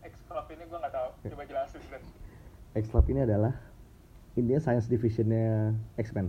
X 0.06 0.16
Club 0.26 0.46
ini 0.50 0.64
gua 0.70 0.80
nggak 0.82 0.94
tahu. 0.94 1.10
Coba 1.34 1.44
jelasin 1.46 1.82
X 2.76 2.86
Club 2.90 3.06
ini 3.14 3.24
adalah 3.24 3.54
intinya 4.36 4.60
science 4.60 4.88
divisionnya 4.92 5.72
X-Men. 5.96 6.28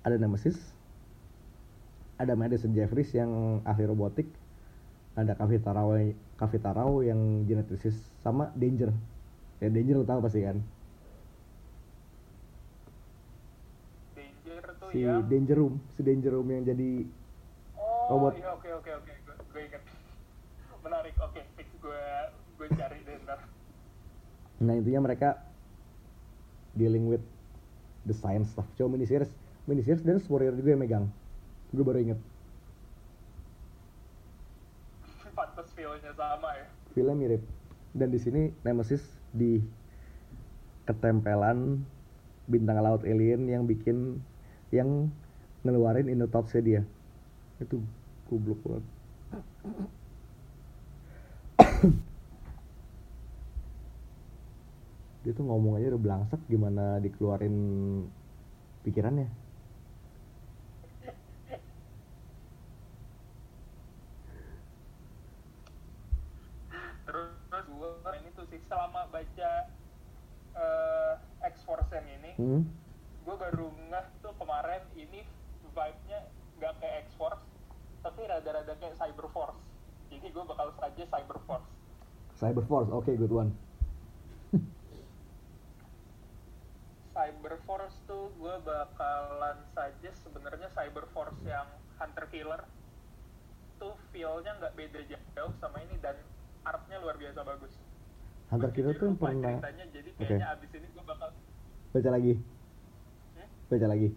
Ada 0.00 0.16
Nemesis, 0.16 0.56
ada 2.16 2.32
Madison 2.32 2.72
Jeffries 2.72 3.12
yang 3.12 3.60
ahli 3.68 3.84
robotik, 3.84 4.26
ada 5.18 5.34
Kavitarao, 5.34 5.98
Kavitarao 6.38 7.02
yang 7.02 7.42
geneticist, 7.42 7.98
sama 8.22 8.54
Danger. 8.54 8.94
Ya 9.58 9.66
Danger 9.66 9.98
lo 9.98 10.06
tau 10.06 10.22
pasti 10.22 10.46
kan? 10.46 10.62
Danger 14.14 14.62
tuh 14.78 14.88
Si 14.94 15.02
yang 15.02 15.26
Danger 15.26 15.56
Room, 15.58 15.74
si 15.98 16.00
Danger 16.06 16.32
Room 16.38 16.48
yang 16.54 16.62
jadi 16.62 16.90
oh 17.74 18.06
robot. 18.14 18.38
iya 18.38 18.54
oke 18.54 18.68
oke 18.78 18.90
oke 19.02 19.12
gue 19.26 19.34
gue 19.50 19.60
inget 19.66 19.82
menarik 20.86 21.14
oke 21.18 21.40
fix 21.58 21.68
gue 21.82 22.02
gue 22.54 22.66
cari 22.78 22.98
deh 23.02 23.16
ntar 23.26 23.40
Nah 24.58 24.74
intinya 24.74 25.06
mereka 25.06 25.38
dealing 26.74 27.10
with 27.10 27.22
the 28.06 28.14
science 28.14 28.54
stuff. 28.54 28.66
Coba 28.78 28.94
mini 28.94 29.06
series, 29.06 29.30
mini 29.66 29.82
series 29.82 30.02
dan 30.02 30.22
Warrior 30.22 30.54
juga 30.54 30.74
yang 30.74 30.82
megang. 30.82 31.06
Gue 31.74 31.82
baru 31.86 31.98
inget. 32.02 32.18
Feel-nya 35.78 36.10
sama 36.18 36.50
ya 36.58 36.66
Filmnya 36.90 37.14
mirip. 37.14 37.42
Dan 37.94 38.10
di 38.10 38.18
sini 38.18 38.50
Nemesis 38.66 39.06
di 39.30 39.62
ketempelan 40.90 41.86
bintang 42.50 42.82
laut 42.82 43.06
alien 43.06 43.46
yang 43.46 43.62
bikin 43.70 44.18
yang 44.74 45.06
ngeluarin 45.62 46.10
inner 46.10 46.26
dia. 46.58 46.82
Itu 47.62 47.78
goblok 48.26 48.58
banget. 48.66 48.84
Dia 55.22 55.32
tuh 55.36 55.44
ngomong 55.44 55.76
aja 55.78 55.92
udah 55.94 56.02
belangsak 56.02 56.40
gimana 56.48 56.98
dikeluarin 57.04 57.54
pikirannya. 58.82 59.28
terus 67.08 67.64
gue 67.72 68.12
ini 68.20 68.28
tuh 68.36 68.44
sih 68.52 68.57
selama 68.68 69.08
baca 69.08 69.50
eh, 70.54 71.14
X-Force 71.48 71.90
yang 71.92 72.08
ini 72.20 72.32
Hmm? 72.36 72.62
gue 73.24 73.34
baru 73.36 73.68
ngeh 73.90 74.06
tuh 74.20 74.32
kemarin 74.36 74.80
ini 74.94 75.24
vibe-nya 75.74 76.20
nggak 76.56 76.72
kayak 76.80 76.96
X-Force 77.10 77.44
tapi 78.00 78.24
rada-rada 78.24 78.72
kayak 78.78 78.94
Cyberforce 78.94 79.58
jadi 80.08 80.30
gue 80.30 80.44
bakal 80.46 80.72
saja 80.78 81.02
Cyberforce 81.04 81.68
Cyberforce, 82.38 82.86
oke 82.94 83.10
good 83.18 83.34
one. 83.34 83.50
Cyberforce 87.10 87.98
tuh 88.06 88.30
gue 88.38 88.54
bakalan 88.62 89.58
saja 89.74 90.10
sebenarnya 90.22 90.70
Cyberforce 90.70 91.42
yang 91.42 91.66
Hunter 91.98 92.30
Killer 92.30 92.62
tuh 93.82 93.98
feel-nya 94.14 94.54
nggak 94.62 94.74
beda 94.78 95.00
jauh 95.34 95.50
sama 95.58 95.82
ini 95.82 95.98
dan 95.98 96.14
artnya 96.62 97.02
luar 97.02 97.18
biasa 97.18 97.42
bagus. 97.42 97.74
Hunter 98.48 98.70
jadi 98.72 98.96
tuh 98.96 99.06
lupa 99.10 99.28
pernah 99.28 99.52
ceritanya, 99.54 99.84
jadi 99.90 100.08
Oke. 100.10 100.24
kayaknya 100.24 100.48
abis 100.50 100.70
ini 100.72 100.86
gue 100.88 101.04
bakal 101.04 101.28
baca 101.90 102.10
lagi, 102.10 102.32
Hmm? 103.34 103.48
baca 103.68 103.86
lagi. 103.86 104.08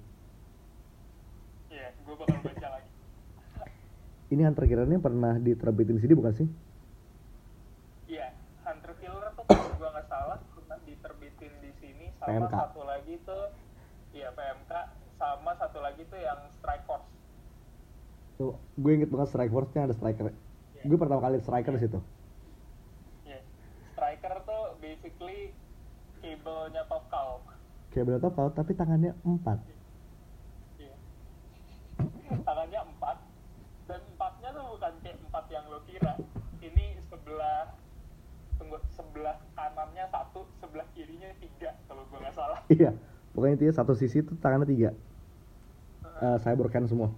Iya, 1.69 1.87
gue 1.97 2.15
bakal 2.15 2.37
baca 2.41 2.67
lagi. 2.69 2.89
Ini 4.31 4.41
Hunter 4.45 4.65
Killer 4.65 4.85
ini 4.85 4.97
pernah 4.97 5.33
diterbitin 5.37 5.95
di 5.95 6.01
sini 6.01 6.13
bukan 6.13 6.33
sih? 6.33 6.47
Iya, 8.07 8.31
Hunter 8.63 8.95
Killer 8.97 9.27
tuh 9.33 9.43
kalau 9.45 9.71
gue 9.73 9.89
nggak 9.89 10.07
salah 10.07 10.39
pernah 10.49 10.79
diterbitin 10.81 11.51
di 11.59 11.71
sini 11.77 12.05
sama 12.13 12.47
PMK. 12.47 12.53
satu 12.53 12.81
lagi 12.81 13.13
tuh 13.21 13.43
iya 14.11 14.27
PMK 14.29 14.71
sama 15.15 15.51
satu 15.53 15.79
lagi 15.79 16.03
tuh 16.05 16.17
yang 16.17 16.39
Strike 16.53 16.83
Force. 16.85 17.07
tuh 18.33 18.51
gue 18.75 18.91
inget 18.91 19.07
banget 19.07 19.29
strike 19.29 19.49
force-nya 19.49 19.85
ada 19.85 19.93
striker 19.93 20.33
Iya. 20.73 20.81
gue 20.83 20.97
pertama 20.97 21.21
kali 21.21 21.37
striker 21.37 21.71
di 21.71 21.81
situ 21.81 21.99
Iya. 23.23 23.37
Striker 23.91 24.33
tuh 24.41 24.61
basically 24.77 25.53
cable-nya 26.21 26.81
top 26.85 27.03
cow. 27.09 27.41
bener 27.91 28.21
tau 28.21 28.47
tapi 28.49 28.71
tangannya 28.71 29.11
empat 29.21 29.59
Iya. 30.77 30.95
Tangannya 32.47 32.79
empat 32.87 33.17
dan 33.85 33.99
empatnya 34.07 34.49
tuh 34.53 34.63
bukan 34.71 34.93
kayak 35.03 35.17
empat 35.19 35.45
yang 35.51 35.65
lo 35.67 35.79
kira. 35.83 36.13
Ini 36.61 36.85
sebelah 37.05 37.75
tunggu 38.55 38.77
sebelah 38.93 39.35
kanannya 39.51 40.05
satu, 40.07 40.45
sebelah 40.57 40.85
kirinya 40.93 41.27
tiga 41.37 41.73
kalau 41.85 42.05
gue 42.05 42.17
nggak 42.21 42.31
salah. 42.31 42.61
iya 42.69 42.93
pokoknya 43.33 43.53
intinya 43.57 43.75
satu 43.75 43.97
sisi 43.97 44.21
tuh 44.21 44.37
tangannya 44.37 44.69
tiga 44.69 44.89
Eh 46.21 46.37
cybercan 46.37 46.85
semua 46.85 47.09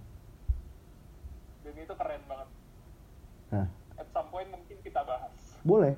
Dan 1.60 1.76
itu 1.76 1.92
keren 1.92 2.22
banget. 2.24 2.48
nah 3.52 3.66
At 3.94 4.08
some 4.10 4.32
point 4.32 4.48
mungkin 4.48 4.76
kita 4.80 5.04
bahas. 5.04 5.32
boleh 5.60 5.92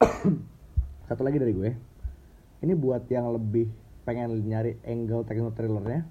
satu 1.08 1.22
lagi 1.22 1.36
dari 1.36 1.52
gue 1.52 1.70
ini 2.60 2.72
buat 2.76 3.08
yang 3.08 3.32
lebih 3.32 3.68
pengen 4.04 4.44
nyari 4.44 4.76
angle 4.84 5.24
techno 5.24 5.52
thrillernya 5.52 6.04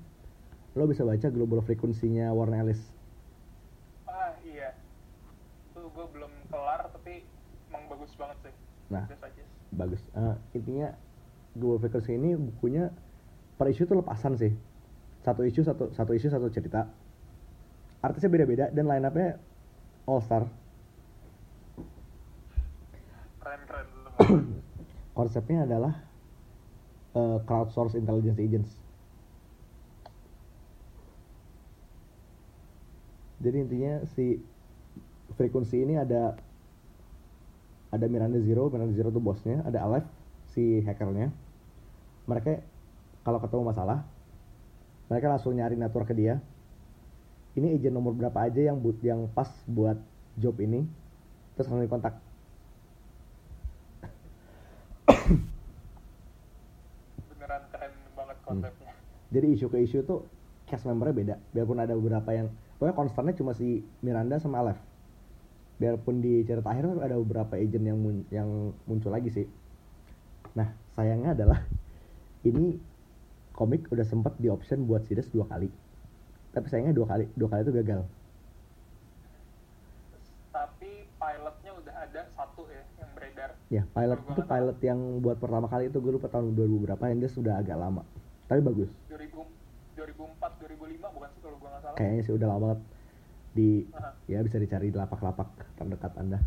lo 0.77 0.85
bisa 0.85 1.05
baca 1.05 1.27
global 1.33 1.62
frekuensinya 1.65 2.29
Warren 2.33 2.65
Ellis 2.65 2.81
Ah 4.05 4.33
iya. 4.45 4.73
Tuh 5.73 5.89
gue 5.89 6.05
belum 6.13 6.31
kelar 6.49 6.89
tapi 6.93 7.25
emang 7.69 7.85
bagus 7.89 8.13
banget 8.17 8.38
sih. 8.49 8.53
Nah. 8.89 9.05
Bagus 9.69 10.01
Eh, 10.17 10.35
intinya 10.57 10.89
global 11.53 11.81
frequency 11.85 12.17
ini 12.17 12.33
bukunya 12.33 12.89
per 13.59 13.69
isu 13.69 13.85
tuh 13.85 14.01
lepasan 14.01 14.39
sih 14.39 14.53
satu 15.19 15.43
isu 15.43 15.62
satu 15.67 15.91
satu 15.91 16.12
isu 16.15 16.31
satu 16.31 16.47
cerita 16.47 16.88
artisnya 17.99 18.31
beda-beda 18.31 18.65
dan 18.71 18.88
line 18.88 19.03
up-nya 19.03 19.35
all 20.07 20.23
star 20.23 20.47
Keren 23.43 23.62
keren 23.67 23.88
konsepnya 25.17 25.67
adalah 25.67 26.08
eh, 27.15 27.37
crowdsource 27.45 27.95
intelligence 27.95 28.39
agents 28.41 28.71
jadi 33.39 33.57
intinya 33.63 33.93
si 34.13 34.43
frekuensi 35.39 35.79
ini 35.79 35.95
ada 35.95 36.35
ada 37.89 38.05
Miranda 38.05 38.37
Zero, 38.41 38.69
Miranda 38.69 38.93
Zero 38.93 39.09
itu 39.09 39.21
bosnya, 39.21 39.65
ada 39.65 39.81
Aleph 39.81 40.05
si 40.53 40.81
hackernya. 40.85 41.33
Mereka 42.29 42.61
kalau 43.25 43.41
ketemu 43.41 43.63
masalah, 43.65 44.05
mereka 45.09 45.33
langsung 45.33 45.57
nyari 45.57 45.73
network 45.73 46.13
ke 46.13 46.15
dia. 46.17 46.37
Ini 47.57 47.73
agent 47.73 47.97
nomor 47.97 48.13
berapa 48.13 48.45
aja 48.45 48.61
yang 48.61 48.77
but 48.77 49.01
yang 49.01 49.25
pas 49.33 49.49
buat 49.65 49.97
job 50.37 50.53
ini, 50.61 50.85
terus 51.57 51.65
langsung 51.65 51.81
dikontak. 51.81 52.13
Beneran 57.33 57.63
keren 57.73 57.93
banget 58.13 58.37
konsepnya. 58.45 58.93
Jadi 59.29 59.47
isu 59.55 59.65
ke 59.69 59.77
isu 59.85 59.97
tuh 60.09 60.19
cast 60.65 60.85
membernya 60.89 61.15
beda. 61.15 61.35
Biarpun 61.53 61.79
ada 61.81 61.93
beberapa 61.93 62.29
yang 62.33 62.47
pokoknya 62.77 62.95
konstannya 62.97 63.33
cuma 63.37 63.51
si 63.53 63.85
Miranda 64.01 64.37
sama 64.41 64.61
Aleph. 64.61 64.81
Biarpun 65.79 66.19
di 66.19 66.43
cerita 66.43 66.67
akhir 66.69 66.97
ada 66.99 67.15
beberapa 67.17 67.53
agent 67.55 67.85
yang 67.87 67.97
mun- 68.01 68.27
yang 68.33 68.49
muncul 68.89 69.11
lagi 69.13 69.29
sih. 69.31 69.45
Nah, 70.57 70.73
sayangnya 70.97 71.37
adalah 71.37 71.59
ini 72.49 72.75
komik 73.53 73.87
udah 73.93 74.05
sempet 74.07 74.33
di 74.39 74.47
option 74.49 74.85
buat 74.89 75.05
series 75.05 75.29
dua 75.31 75.45
kali. 75.47 75.69
Tapi 76.53 76.65
sayangnya 76.67 76.95
dua 76.97 77.07
kali 77.07 77.25
dua 77.37 77.49
kali 77.53 77.61
itu 77.65 77.73
gagal. 77.75 78.01
Tapi 80.49 80.91
pilotnya 81.15 81.71
udah 81.77 81.95
ada 82.09 82.21
satu 82.33 82.65
ya 82.67 82.81
yang 82.97 83.09
beredar. 83.13 83.49
Ya, 83.69 83.85
pilot 83.85 84.19
itu 84.25 84.41
pilot 84.41 84.77
yang 84.81 84.99
buat 85.21 85.37
pertama 85.37 85.69
kali 85.69 85.93
itu 85.93 85.97
gue 86.01 86.13
lupa 86.17 86.27
tahun 86.27 86.57
2000 86.57 86.77
berapa 86.89 87.03
yang 87.13 87.19
dia 87.21 87.31
sudah 87.31 87.53
agak 87.61 87.77
lama. 87.77 88.01
Tapi 88.49 88.59
bagus. 88.65 88.89
2000 89.05 89.45
2004 89.93 90.51
2005 90.57 91.07
bukan 91.13 91.29
sih 91.37 91.41
kalau 91.45 91.57
gua 91.61 91.69
nggak 91.77 91.83
salah. 91.85 91.88
Kayaknya 91.99 92.21
sih 92.23 92.33
udah 92.33 92.47
lama 92.47 92.62
banget 92.63 92.81
di 93.51 93.69
Aha. 93.91 94.15
ya 94.25 94.39
bisa 94.39 94.55
dicari 94.55 94.88
di 94.88 94.95
lapak-lapak 94.95 95.49
terdekat 95.75 96.15
Anda. 96.15 96.39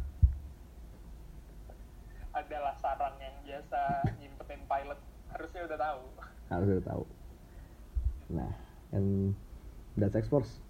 Adalah 2.33 2.73
saran 2.75 3.13
yang 3.21 3.37
biasa 3.45 3.81
nyimpetin 4.17 4.65
pilot 4.65 4.97
harusnya 5.29 5.61
udah 5.63 5.79
tahu. 5.79 6.03
harus 6.49 6.69
udah 6.69 6.85
tahu 6.85 7.05
nah 8.29 8.53
and 8.91 9.33
that's 9.95 10.13
X 10.13 10.29
Force 10.29 10.61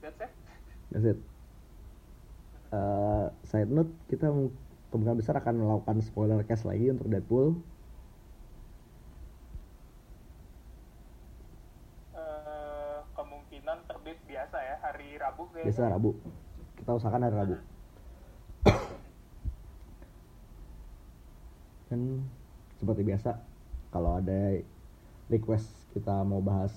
That's 0.00 0.18
it. 0.20 0.30
that's 0.90 1.06
it 1.08 1.18
Eh, 2.70 3.26
side 3.44 3.70
note 3.70 3.90
kita 4.06 4.26
mu- 4.28 4.50
kemungkinan 4.90 5.18
besar 5.18 5.38
akan 5.38 5.54
melakukan 5.56 5.98
spoiler 6.00 6.42
cast 6.42 6.62
lagi 6.62 6.90
untuk 6.90 7.06
Deadpool 7.06 7.54
Eh, 12.14 12.98
kemungkinan 13.12 13.78
terbit 13.84 14.18
biasa 14.24 14.56
ya 14.60 14.76
hari 14.78 15.18
Rabu 15.34 15.50
kayaknya. 15.50 15.66
biasa 15.66 15.90
Rabu. 15.90 16.14
Kita 16.78 16.94
usahakan 16.94 17.26
hari 17.26 17.34
Rabu. 17.34 17.58
Dan 21.90 22.22
seperti 22.78 23.02
biasa 23.02 23.42
kalau 23.90 24.22
ada 24.22 24.62
request 25.26 25.66
kita 25.90 26.22
mau 26.22 26.38
bahas 26.38 26.70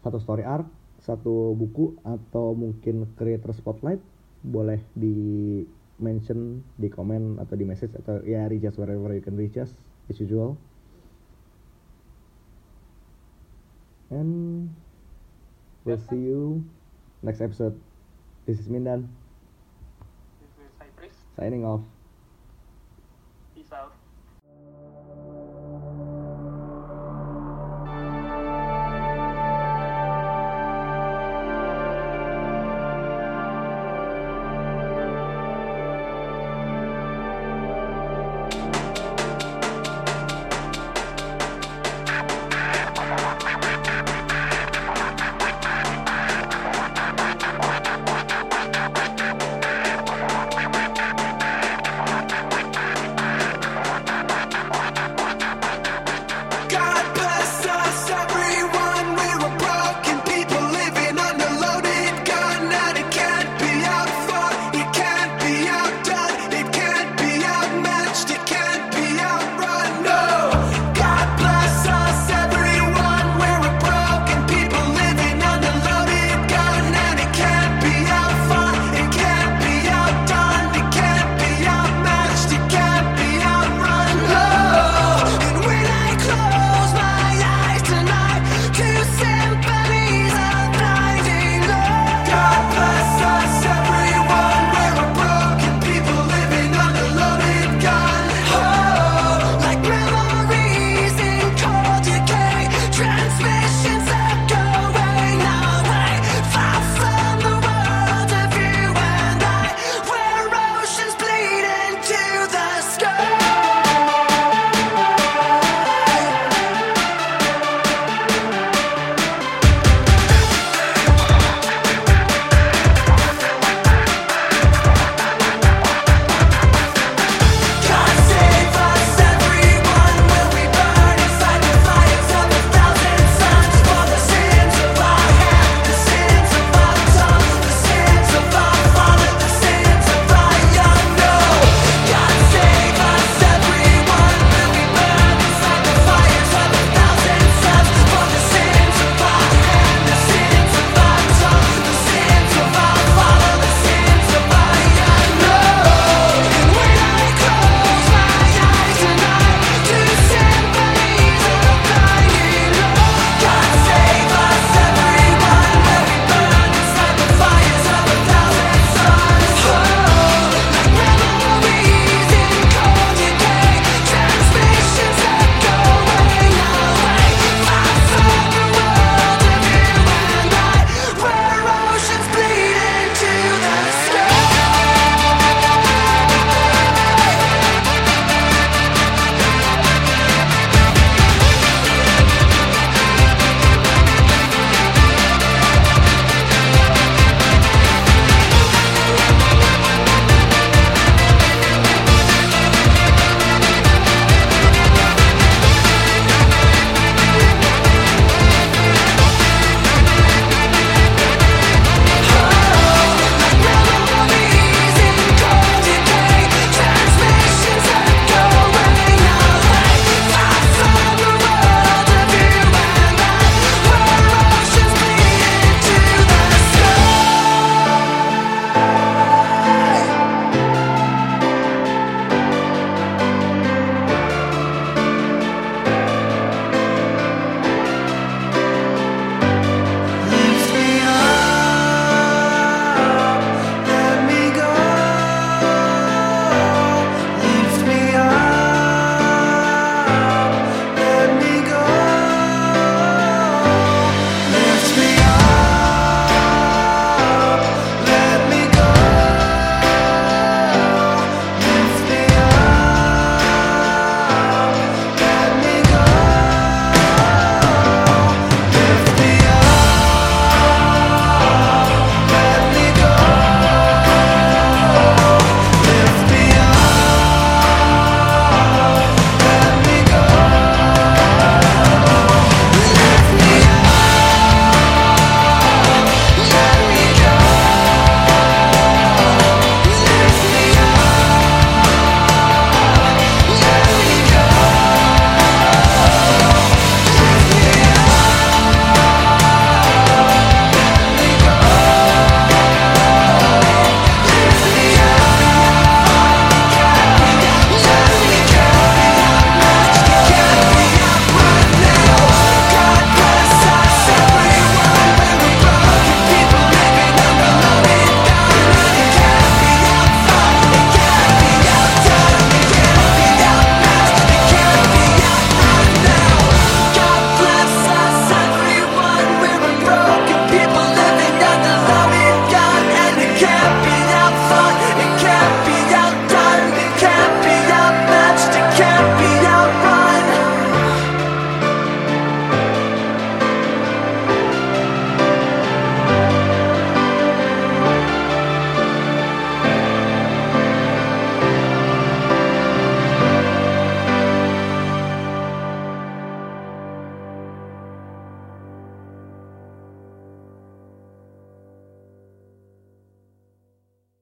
satu 0.00 0.16
story 0.16 0.44
arc 0.48 0.68
satu 1.04 1.52
buku 1.52 2.00
atau 2.02 2.56
mungkin 2.56 3.04
creator 3.20 3.52
spotlight 3.52 4.00
boleh 4.40 4.80
di 4.96 5.60
mention 6.00 6.64
di 6.76 6.88
komen 6.88 7.40
atau 7.40 7.56
di 7.56 7.64
message 7.64 7.92
atau 7.96 8.20
ya 8.24 8.48
reach 8.48 8.64
us 8.68 8.76
wherever 8.80 9.12
you 9.12 9.20
can 9.24 9.36
reach 9.36 9.56
us 9.60 9.72
as 10.08 10.16
usual. 10.20 10.56
And 14.06 14.70
we'll 15.82 15.98
see 15.98 16.30
you 16.30 16.62
next 17.26 17.40
episode. 17.40 17.78
This 18.46 18.60
is 18.60 18.68
Mindan. 18.68 19.08
This 20.40 20.64
is 20.64 20.70
Cypress. 20.78 21.16
signing 21.36 21.64
off 21.64 21.80